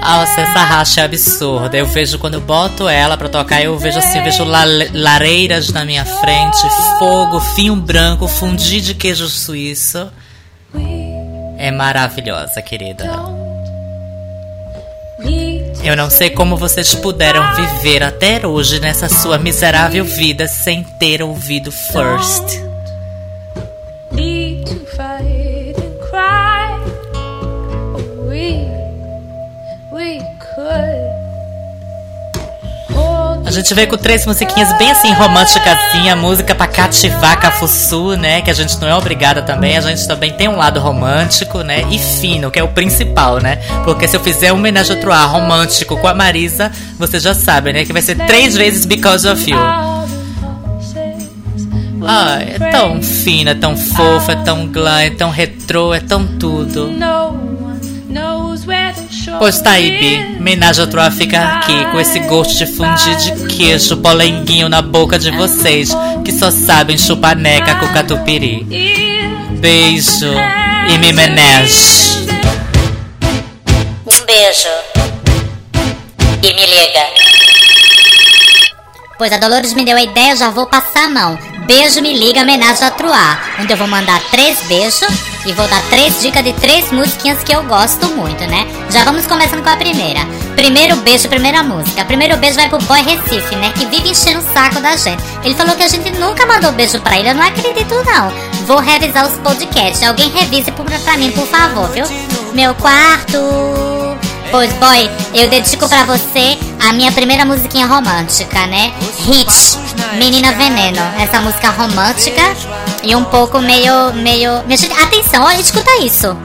Nossa, 0.00 0.40
essa 0.42 0.64
racha 0.64 1.00
é 1.00 1.04
absurda. 1.04 1.76
Eu 1.76 1.86
vejo 1.86 2.18
quando 2.18 2.34
eu 2.34 2.40
boto 2.40 2.88
ela 2.88 3.16
pra 3.16 3.28
tocar, 3.28 3.62
eu 3.62 3.78
vejo 3.78 3.98
assim, 3.98 4.18
eu 4.18 4.24
vejo 4.24 4.44
la- 4.44 4.64
lareiras 4.92 5.70
na 5.70 5.84
minha 5.84 6.04
frente, 6.04 6.58
fogo, 6.98 7.40
vinho 7.56 7.74
branco, 7.76 8.28
fundi 8.28 8.80
de 8.80 8.94
queijo 8.94 9.26
suíço. 9.28 10.08
É 11.58 11.70
maravilhosa, 11.70 12.60
querida. 12.60 13.04
Eu 15.84 15.94
não 15.94 16.08
sei 16.08 16.30
como 16.30 16.56
vocês 16.56 16.94
puderam 16.94 17.44
viver 17.54 18.02
até 18.02 18.46
hoje 18.46 18.80
nessa 18.80 19.06
sua 19.06 19.36
miserável 19.36 20.02
vida 20.02 20.48
sem 20.48 20.82
ter 20.82 21.22
ouvido 21.22 21.70
First. 21.70 22.73
Gente 33.54 33.72
veio 33.72 33.88
com 33.88 33.96
três 33.96 34.26
musiquinhas 34.26 34.76
bem 34.76 34.90
assim 34.90 35.12
românticazinha, 35.12 36.14
música 36.16 36.54
pra 36.54 36.66
cativar 36.66 37.38
Cafuçu, 37.40 38.16
né? 38.16 38.42
Que 38.42 38.50
a 38.50 38.54
gente 38.54 38.78
não 38.80 38.88
é 38.88 38.94
obrigada 38.94 39.42
também, 39.42 39.76
a 39.76 39.80
gente 39.80 40.06
também 40.06 40.32
tem 40.32 40.48
um 40.48 40.56
lado 40.56 40.80
romântico, 40.80 41.62
né? 41.62 41.86
E 41.90 41.98
fino, 41.98 42.50
que 42.50 42.58
é 42.58 42.62
o 42.62 42.68
principal, 42.68 43.38
né? 43.38 43.56
Porque 43.84 44.08
se 44.08 44.16
eu 44.16 44.20
fizer 44.20 44.52
um 44.52 44.56
homenagem 44.56 44.96
a 44.96 45.00
Troar 45.00 45.30
romântico 45.30 45.96
com 45.96 46.08
a 46.08 46.14
Marisa, 46.14 46.70
você 46.98 47.18
já 47.18 47.32
sabe, 47.34 47.72
né? 47.72 47.84
Que 47.84 47.92
vai 47.92 48.02
ser 48.02 48.16
três 48.26 48.56
vezes 48.56 48.84
Because 48.84 49.26
of 49.26 49.50
You. 49.50 49.58
Ah, 52.06 52.38
é 52.40 52.58
tão 52.70 53.02
fina, 53.02 53.52
é 53.52 53.54
tão 53.54 53.76
fofa, 53.76 54.32
é 54.32 54.36
tão 54.36 54.66
glam, 54.66 54.98
é 54.98 55.10
tão 55.10 55.30
retrô, 55.30 55.94
é 55.94 56.00
tão 56.00 56.26
tudo. 56.26 56.90
No 56.90 57.28
one 57.64 57.80
knows 58.10 58.66
where 58.66 58.92
the 58.92 59.13
Pois 59.38 59.60
tá 59.60 59.72
aí, 59.72 59.98
Bi. 59.98 60.36
Homenagem 60.38 60.84
a 60.84 60.86
Troa 60.86 61.10
fica 61.10 61.42
aqui 61.42 61.84
com 61.90 62.00
esse 62.00 62.18
gosto 62.20 62.56
de 62.56 62.66
fundir 62.66 63.16
de 63.16 63.46
queijo, 63.56 63.96
polenguinho 63.96 64.68
na 64.68 64.80
boca 64.80 65.18
de 65.18 65.30
vocês 65.30 65.90
que 66.24 66.32
só 66.32 66.50
sabem 66.50 66.96
chupar 66.96 67.36
neca 67.36 67.74
com 67.76 67.88
catupiry. 67.88 68.64
Beijo 69.60 70.32
e 70.88 70.98
me 70.98 71.12
menege. 71.12 72.26
Um 74.06 74.26
beijo. 74.26 74.68
E 76.42 76.54
me 76.54 76.66
liga. 76.66 77.04
Pois 79.16 79.32
a 79.32 79.38
Dolores 79.38 79.72
me 79.72 79.84
deu 79.84 79.96
a 79.96 80.02
ideia, 80.02 80.32
eu 80.32 80.36
já 80.36 80.50
vou 80.50 80.66
passar 80.66 81.04
a 81.04 81.08
mão. 81.08 81.38
Beijo, 81.66 82.02
me 82.02 82.12
liga, 82.12 82.42
homenagem 82.42 82.86
a 82.86 82.90
Truá. 82.90 83.40
Onde 83.60 83.72
eu 83.72 83.76
vou 83.76 83.86
mandar 83.86 84.20
três 84.30 84.60
beijos 84.62 85.33
e 85.46 85.52
vou 85.52 85.66
dar 85.68 85.82
três 85.90 86.20
dicas 86.20 86.42
de 86.42 86.52
três 86.54 86.90
musiquinhas 86.90 87.42
que 87.44 87.52
eu 87.52 87.62
gosto 87.64 88.06
muito, 88.08 88.44
né? 88.46 88.66
Já 88.90 89.04
vamos 89.04 89.26
começando 89.26 89.62
com 89.62 89.70
a 89.70 89.76
primeira. 89.76 90.20
Primeiro 90.56 90.96
beijo, 90.96 91.28
primeira 91.28 91.62
música. 91.62 92.04
Primeiro 92.04 92.36
beijo 92.38 92.56
vai 92.56 92.68
pro 92.68 92.78
Boy 92.78 93.02
Recife, 93.02 93.54
né? 93.56 93.72
Que 93.76 93.86
vive 93.86 94.10
enchendo 94.10 94.38
o 94.40 94.52
saco 94.52 94.80
da 94.80 94.96
gente. 94.96 95.22
Ele 95.42 95.54
falou 95.54 95.74
que 95.76 95.82
a 95.82 95.88
gente 95.88 96.10
nunca 96.18 96.46
mandou 96.46 96.72
beijo 96.72 97.00
pra 97.00 97.18
ele. 97.18 97.30
Eu 97.30 97.34
não 97.34 97.42
acredito, 97.42 97.94
não. 98.04 98.32
Vou 98.66 98.78
revisar 98.78 99.26
os 99.26 99.34
podcasts. 99.38 100.02
Alguém 100.02 100.30
revise 100.30 100.72
pra 101.04 101.16
mim, 101.16 101.30
por 101.32 101.46
favor, 101.46 101.88
viu? 101.90 102.06
Meu 102.54 102.74
quarto. 102.76 103.38
Pois, 104.50 104.72
boy, 104.74 105.10
eu 105.34 105.48
dedico 105.48 105.88
pra 105.88 106.04
você 106.04 106.56
a 106.88 106.92
minha 106.92 107.10
primeira 107.12 107.44
musiquinha 107.44 107.86
romântica, 107.86 108.66
né? 108.66 108.92
Hit, 109.18 109.78
Menina 110.18 110.52
Veneno. 110.52 111.00
Essa 111.18 111.40
música 111.40 111.70
romântica 111.70 112.42
e 113.02 113.14
um 113.16 113.24
pouco 113.24 113.58
meio, 113.60 114.12
meio... 114.14 114.52
Atenção, 115.02 115.44
olha, 115.44 115.60
escuta 115.60 115.90
isso. 116.02 116.36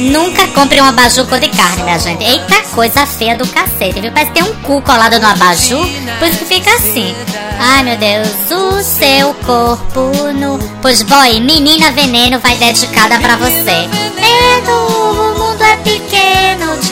Nunca 0.00 0.46
compre 0.48 0.80
um 0.80 0.84
abajur 0.84 1.26
cor 1.26 1.38
de 1.38 1.48
carne, 1.48 1.82
minha 1.82 1.98
gente. 1.98 2.24
Eita 2.24 2.62
coisa 2.72 3.06
feia 3.06 3.36
do 3.36 3.46
cacete, 3.46 4.00
viu? 4.00 4.12
Parece 4.12 4.32
que 4.32 4.40
tem 4.40 4.50
um 4.50 4.54
cu 4.62 4.80
colado 4.82 5.18
no 5.20 5.26
abajur, 5.26 5.86
por 6.18 6.28
isso 6.28 6.38
que 6.38 6.44
fica 6.44 6.74
assim. 6.74 7.14
Ai, 7.58 7.84
meu 7.84 7.96
Deus, 7.96 8.28
o 8.50 8.82
seu 8.82 9.34
corpo 9.34 10.10
nu. 10.34 10.58
Pois, 10.80 11.02
boy, 11.02 11.40
Menina 11.40 11.92
Veneno 11.92 12.40
vai 12.40 12.56
dedicada 12.56 13.18
pra 13.20 13.36
você. 13.36 13.88
Veneno, 14.16 14.86
o 14.88 15.38
mundo 15.38 15.62
é 15.62 15.76
pequeno. 15.76 16.91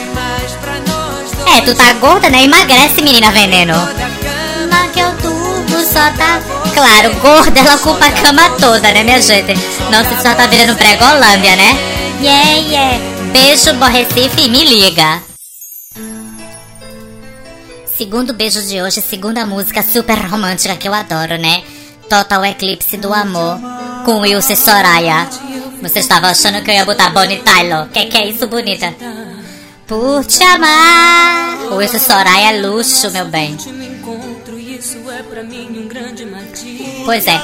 É, 1.61 1.63
tu 1.63 1.75
tá 1.75 1.93
gorda, 1.95 2.31
né? 2.31 2.45
Emagrece, 2.45 3.03
Menina 3.03 3.31
Veneno. 3.31 3.75
que 4.95 5.01
eu 5.01 5.13
tubo 5.19 5.83
só 5.85 6.11
tá. 6.17 6.41
Claro, 6.73 7.15
gorda 7.17 7.61
ela 7.61 7.77
ocupa 7.77 8.07
a 8.07 8.13
cama 8.13 8.49
toda, 8.59 8.91
né, 8.93 9.03
minha 9.03 9.21
gente? 9.21 9.53
Nossa, 9.91 10.15
isso 10.15 10.23
já 10.23 10.35
tá 10.35 10.47
virando 10.47 10.75
pregolândia, 10.75 11.57
né? 11.57 11.77
Yeah, 12.23 12.51
yeah. 12.53 12.99
Beijo, 13.33 13.75
Bo 13.75 13.85
Recife 13.85 14.47
e 14.47 14.49
me 14.49 14.65
liga. 14.65 15.23
Segundo 17.97 18.33
beijo 18.33 18.63
de 18.63 18.81
hoje, 18.81 19.03
segunda 19.03 19.45
música 19.45 19.83
super 19.83 20.17
romântica 20.27 20.77
que 20.77 20.89
eu 20.89 20.95
adoro, 20.95 21.37
né? 21.37 21.63
Total 22.09 22.43
Eclipse 22.47 22.97
do 22.97 23.13
Amor, 23.13 23.59
com 24.07 24.21
Wilson 24.21 24.57
Soraya. 24.57 25.29
Você 25.83 25.99
estava 25.99 26.29
achando 26.29 26.63
que 26.63 26.71
eu 26.71 26.75
ia 26.75 26.85
botar 26.87 27.11
Bonnie 27.11 27.43
Tyler? 27.43 27.87
Que 27.89 28.07
que 28.07 28.17
é 28.17 28.27
isso, 28.29 28.47
bonita? 28.47 28.95
Por 29.91 30.25
te 30.25 30.41
amar. 30.45 31.73
O 31.73 31.75
Wilson 31.79 31.97
e 31.97 31.99
Soraya 31.99 32.53
é 32.53 32.63
luxo, 32.63 33.11
meu 33.11 33.25
bem. 33.25 33.57
Pois 37.05 37.27
é. 37.27 37.37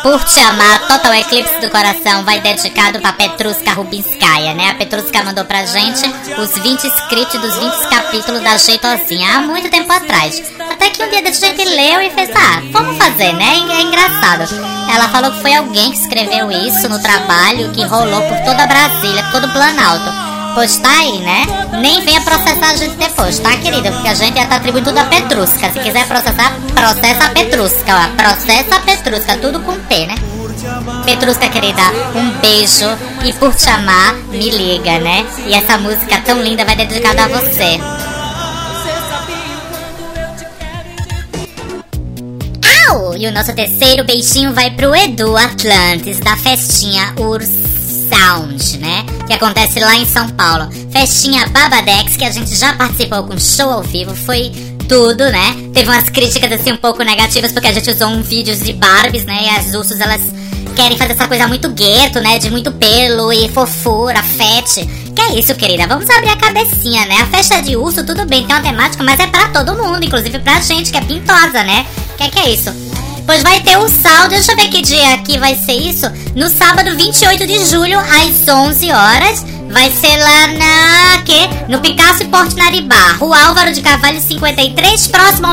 Por 0.00 0.22
te 0.22 0.38
amar, 0.38 0.86
Total 0.86 1.14
Eclipse 1.14 1.60
do 1.60 1.68
Coração 1.68 2.24
vai 2.24 2.40
dedicado 2.40 3.00
pra 3.00 3.12
Petruska 3.14 3.72
Rubinskaya, 3.72 4.54
né? 4.54 4.70
A 4.70 4.74
Petruska 4.76 5.24
mandou 5.24 5.44
pra 5.44 5.66
gente 5.66 6.08
os 6.38 6.62
20 6.62 6.84
scripts 6.84 7.40
dos 7.40 7.56
20 7.56 7.88
capítulos 7.88 8.40
da 8.40 8.56
Jeitosinha 8.56 9.38
há 9.38 9.40
muito 9.40 9.68
tempo 9.68 9.92
atrás. 9.92 10.40
Até 10.70 10.90
que 10.90 11.02
um 11.02 11.10
dia 11.10 11.28
a 11.28 11.32
gente 11.32 11.64
leu 11.64 12.02
e 12.02 12.10
fez, 12.10 12.30
ah, 12.36 12.62
vamos 12.70 12.96
fazer, 12.98 13.32
né? 13.32 13.66
É 13.68 13.80
engraçado. 13.82 14.44
Ela 14.94 15.08
falou 15.08 15.32
que 15.32 15.40
foi 15.40 15.54
alguém 15.54 15.90
que 15.90 15.98
escreveu 15.98 16.52
isso 16.52 16.88
no 16.88 17.02
trabalho 17.02 17.72
que 17.72 17.82
rolou 17.82 18.22
por 18.22 18.38
toda 18.44 18.68
Brasília, 18.68 19.28
todo 19.32 19.48
o 19.48 19.52
Planalto. 19.52 20.39
Pois 20.54 20.76
tá 20.78 20.90
aí, 20.90 21.18
né? 21.18 21.46
Nem 21.80 22.00
venha 22.02 22.20
processar 22.20 22.70
a 22.70 22.76
gente 22.76 22.96
depois, 22.96 23.38
tá, 23.38 23.56
querida? 23.56 23.90
Porque 23.92 24.08
a 24.08 24.14
gente 24.14 24.36
já 24.36 24.46
tá 24.46 24.56
atribuindo 24.56 24.90
tudo 24.90 24.98
a 24.98 25.04
Petrusca. 25.04 25.70
Se 25.72 25.78
quiser 25.78 26.06
processar, 26.06 26.56
processa 26.74 27.24
a 27.26 27.28
Petrusca, 27.30 27.94
ó. 27.94 28.16
Processa 28.16 28.76
a 28.76 28.80
Petrusca, 28.80 29.36
tudo 29.38 29.60
com 29.60 29.78
P, 29.80 30.06
né? 30.06 30.14
Petrusca, 31.04 31.48
querida, 31.48 31.82
um 32.14 32.30
beijo. 32.40 32.86
E 33.24 33.32
por 33.34 33.54
te 33.54 33.70
amar, 33.70 34.14
me 34.30 34.50
liga, 34.50 34.98
né? 34.98 35.24
E 35.46 35.54
essa 35.54 35.78
música 35.78 36.20
tão 36.20 36.42
linda 36.42 36.64
vai 36.64 36.76
dedicada 36.76 37.24
a 37.24 37.28
você. 37.28 37.80
Au! 42.88 43.16
E 43.16 43.26
o 43.26 43.32
nosso 43.32 43.54
terceiro 43.54 44.04
beijinho 44.04 44.52
vai 44.52 44.70
pro 44.70 44.94
Edu 44.94 45.36
Atlantis, 45.36 46.18
da 46.18 46.36
festinha 46.36 47.14
Urs 47.18 47.69
Sound, 48.10 48.78
né? 48.78 49.04
Que 49.26 49.32
acontece 49.32 49.78
lá 49.78 49.96
em 49.96 50.04
São 50.04 50.28
Paulo. 50.30 50.68
Festinha 50.90 51.46
Babadex, 51.48 52.16
que 52.16 52.24
a 52.24 52.30
gente 52.30 52.54
já 52.56 52.74
participou 52.74 53.22
com 53.24 53.38
show 53.38 53.70
ao 53.70 53.82
vivo, 53.82 54.14
foi 54.14 54.50
tudo, 54.88 55.24
né? 55.30 55.56
Teve 55.72 55.88
umas 55.88 56.08
críticas 56.10 56.50
assim 56.52 56.72
um 56.72 56.76
pouco 56.76 57.02
negativas, 57.02 57.52
porque 57.52 57.68
a 57.68 57.72
gente 57.72 57.90
usou 57.90 58.08
um 58.08 58.22
vídeos 58.22 58.60
de 58.60 58.72
Barbies, 58.72 59.24
né? 59.24 59.44
E 59.44 59.48
as 59.50 59.74
ursos, 59.74 60.00
elas 60.00 60.20
querem 60.74 60.96
fazer 60.96 61.12
essa 61.12 61.28
coisa 61.28 61.46
muito 61.46 61.68
gueto, 61.70 62.20
né? 62.20 62.38
De 62.38 62.50
muito 62.50 62.72
pelo 62.72 63.32
e 63.32 63.48
fofura, 63.48 64.22
fete. 64.22 64.84
Que 65.14 65.22
é 65.22 65.38
isso, 65.38 65.54
querida? 65.54 65.86
Vamos 65.86 66.08
abrir 66.10 66.30
a 66.30 66.36
cabecinha, 66.36 67.06
né? 67.06 67.16
A 67.20 67.26
festa 67.26 67.60
de 67.62 67.76
urso, 67.76 68.04
tudo 68.04 68.26
bem, 68.26 68.44
tem 68.46 68.56
uma 68.56 68.62
temática, 68.62 69.04
mas 69.04 69.20
é 69.20 69.26
pra 69.26 69.48
todo 69.48 69.76
mundo, 69.76 70.04
inclusive 70.04 70.38
pra 70.40 70.60
gente 70.60 70.90
que 70.90 70.98
é 70.98 71.02
pintosa, 71.02 71.62
né? 71.62 71.86
Que 72.16 72.24
é 72.24 72.28
que 72.28 72.38
é 72.38 72.50
isso? 72.50 72.89
Pois 73.30 73.44
vai 73.44 73.60
ter 73.60 73.78
o 73.78 73.88
saldo, 73.88 74.30
deixa 74.30 74.50
eu 74.50 74.56
ver 74.56 74.66
que 74.66 74.82
dia 74.82 75.14
aqui 75.14 75.38
vai 75.38 75.54
ser 75.54 75.74
isso. 75.74 76.10
No 76.34 76.48
sábado 76.48 76.96
28 76.96 77.46
de 77.46 77.64
julho, 77.64 77.96
às 77.96 78.48
11 78.48 78.90
horas. 78.90 79.46
Vai 79.70 79.88
ser 79.92 80.16
lá 80.16 80.48
na. 80.48 81.22
que? 81.22 81.48
No 81.68 81.78
Picasso 81.78 82.24
e 82.24 82.26
Porto 82.26 82.56
Naribá. 82.56 83.12
Rua 83.20 83.40
Álvaro 83.46 83.72
de 83.72 83.82
Carvalho 83.82 84.20
53, 84.20 85.06
próximo 85.06 85.46
ao 85.46 85.52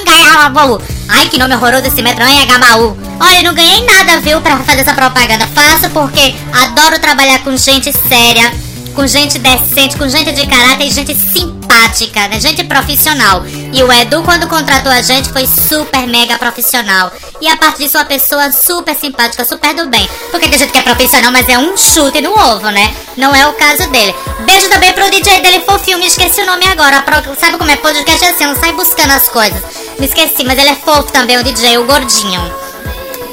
Angaiabaú. 0.00 0.80
Ai, 1.10 1.28
que 1.28 1.38
nome 1.38 1.54
horroroso 1.54 1.86
esse 1.86 2.00
metro 2.00 2.24
Angaiabaú. 2.24 2.96
Olha, 3.20 3.40
eu 3.40 3.44
não 3.44 3.52
ganhei 3.52 3.84
nada, 3.84 4.18
viu, 4.22 4.40
pra 4.40 4.56
fazer 4.60 4.80
essa 4.80 4.94
propaganda. 4.94 5.46
Faço 5.48 5.90
porque 5.90 6.34
adoro 6.50 6.98
trabalhar 6.98 7.40
com 7.40 7.54
gente 7.58 7.92
séria 7.92 8.50
com 8.94 9.06
gente 9.06 9.38
decente, 9.38 9.96
com 9.96 10.08
gente 10.08 10.32
de 10.32 10.46
caráter 10.46 10.86
e 10.86 10.90
gente 10.90 11.14
simpática, 11.14 12.28
né? 12.28 12.40
Gente 12.40 12.64
profissional. 12.64 13.44
E 13.46 13.82
o 13.82 13.92
Edu, 13.92 14.22
quando 14.22 14.46
contratou 14.48 14.90
a 14.90 15.00
gente, 15.02 15.30
foi 15.30 15.46
super 15.46 16.06
mega 16.06 16.38
profissional. 16.38 17.12
E 17.40 17.48
a 17.48 17.56
partir 17.56 17.84
disso, 17.84 17.98
uma 17.98 18.04
pessoa 18.04 18.50
super 18.50 18.94
simpática, 18.94 19.44
super 19.44 19.74
do 19.74 19.88
bem. 19.88 20.08
Porque 20.30 20.48
tem 20.48 20.58
gente 20.58 20.72
que 20.72 20.78
é 20.78 20.82
profissional, 20.82 21.32
mas 21.32 21.48
é 21.48 21.58
um 21.58 21.76
chute 21.76 22.20
no 22.20 22.32
ovo, 22.32 22.70
né? 22.70 22.94
Não 23.16 23.34
é 23.34 23.46
o 23.46 23.52
caso 23.52 23.88
dele. 23.90 24.14
Beijo 24.40 24.68
também 24.68 24.92
pro 24.92 25.10
DJ 25.10 25.40
dele, 25.40 25.60
fofinho, 25.60 25.98
me 25.98 26.06
esqueci 26.06 26.40
o 26.40 26.46
nome 26.46 26.66
agora. 26.66 27.04
Sabe 27.38 27.58
como 27.58 27.70
é 27.70 27.76
podcast 27.76 28.24
é 28.24 28.30
assim, 28.30 28.46
não 28.46 28.56
sai 28.56 28.72
buscando 28.72 29.12
as 29.12 29.28
coisas. 29.28 29.60
Me 29.98 30.06
esqueci, 30.06 30.44
mas 30.44 30.58
ele 30.58 30.70
é 30.70 30.74
fofo 30.74 31.12
também, 31.12 31.38
o 31.38 31.44
DJ, 31.44 31.78
o 31.78 31.84
gordinho 31.84 32.68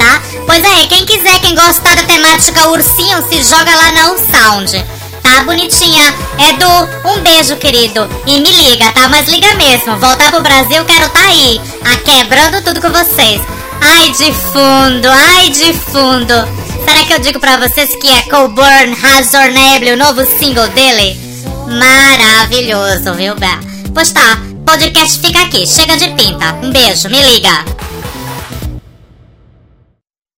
tá? 0.05 0.21
Pois 0.45 0.63
é, 0.63 0.85
quem 0.87 1.05
quiser, 1.05 1.39
quem 1.39 1.55
gostar 1.55 1.95
da 1.95 2.03
temática 2.03 2.69
ursinho, 2.69 3.27
se 3.27 3.41
joga 3.43 3.75
lá 3.75 3.91
na 3.91 4.11
Unsound. 4.11 4.85
Tá 5.25 5.43
bonitinha. 5.43 6.13
Edu, 6.37 7.09
um 7.09 7.19
beijo, 7.21 7.55
querido. 7.57 8.07
E 8.27 8.39
me 8.39 8.51
liga, 8.51 8.91
tá? 8.91 9.09
Mas 9.09 9.27
liga 9.27 9.51
mesmo. 9.55 9.97
Voltar 9.97 10.29
pro 10.29 10.43
Brasil, 10.43 10.85
quero 10.85 11.09
tá 11.09 11.19
aí. 11.19 11.59
A 11.83 11.97
quebrando 11.97 12.63
tudo 12.63 12.79
com 12.79 12.91
vocês. 12.91 13.41
Ai, 13.81 14.11
de 14.11 14.31
fundo, 14.31 15.07
ai, 15.09 15.49
de 15.49 15.73
fundo. 15.73 16.33
Será 16.85 17.03
que 17.05 17.13
eu 17.13 17.19
digo 17.19 17.39
pra 17.39 17.57
vocês 17.57 17.95
que 17.95 18.07
é 18.07 18.21
Coburn 18.23 18.93
Razor 18.93 19.51
Neble, 19.51 19.93
o 19.93 19.97
novo 19.97 20.23
single 20.37 20.69
dele? 20.69 21.19
Maravilhoso, 21.67 23.15
viu, 23.15 23.33
Bé? 23.35 23.59
Pois 23.95 24.11
tá, 24.11 24.37
podcast 24.63 25.19
fica 25.19 25.41
aqui. 25.41 25.65
Chega 25.65 25.97
de 25.97 26.09
pinta. 26.09 26.53
Um 26.61 26.71
beijo, 26.71 27.09
me 27.09 27.19
liga. 27.23 27.84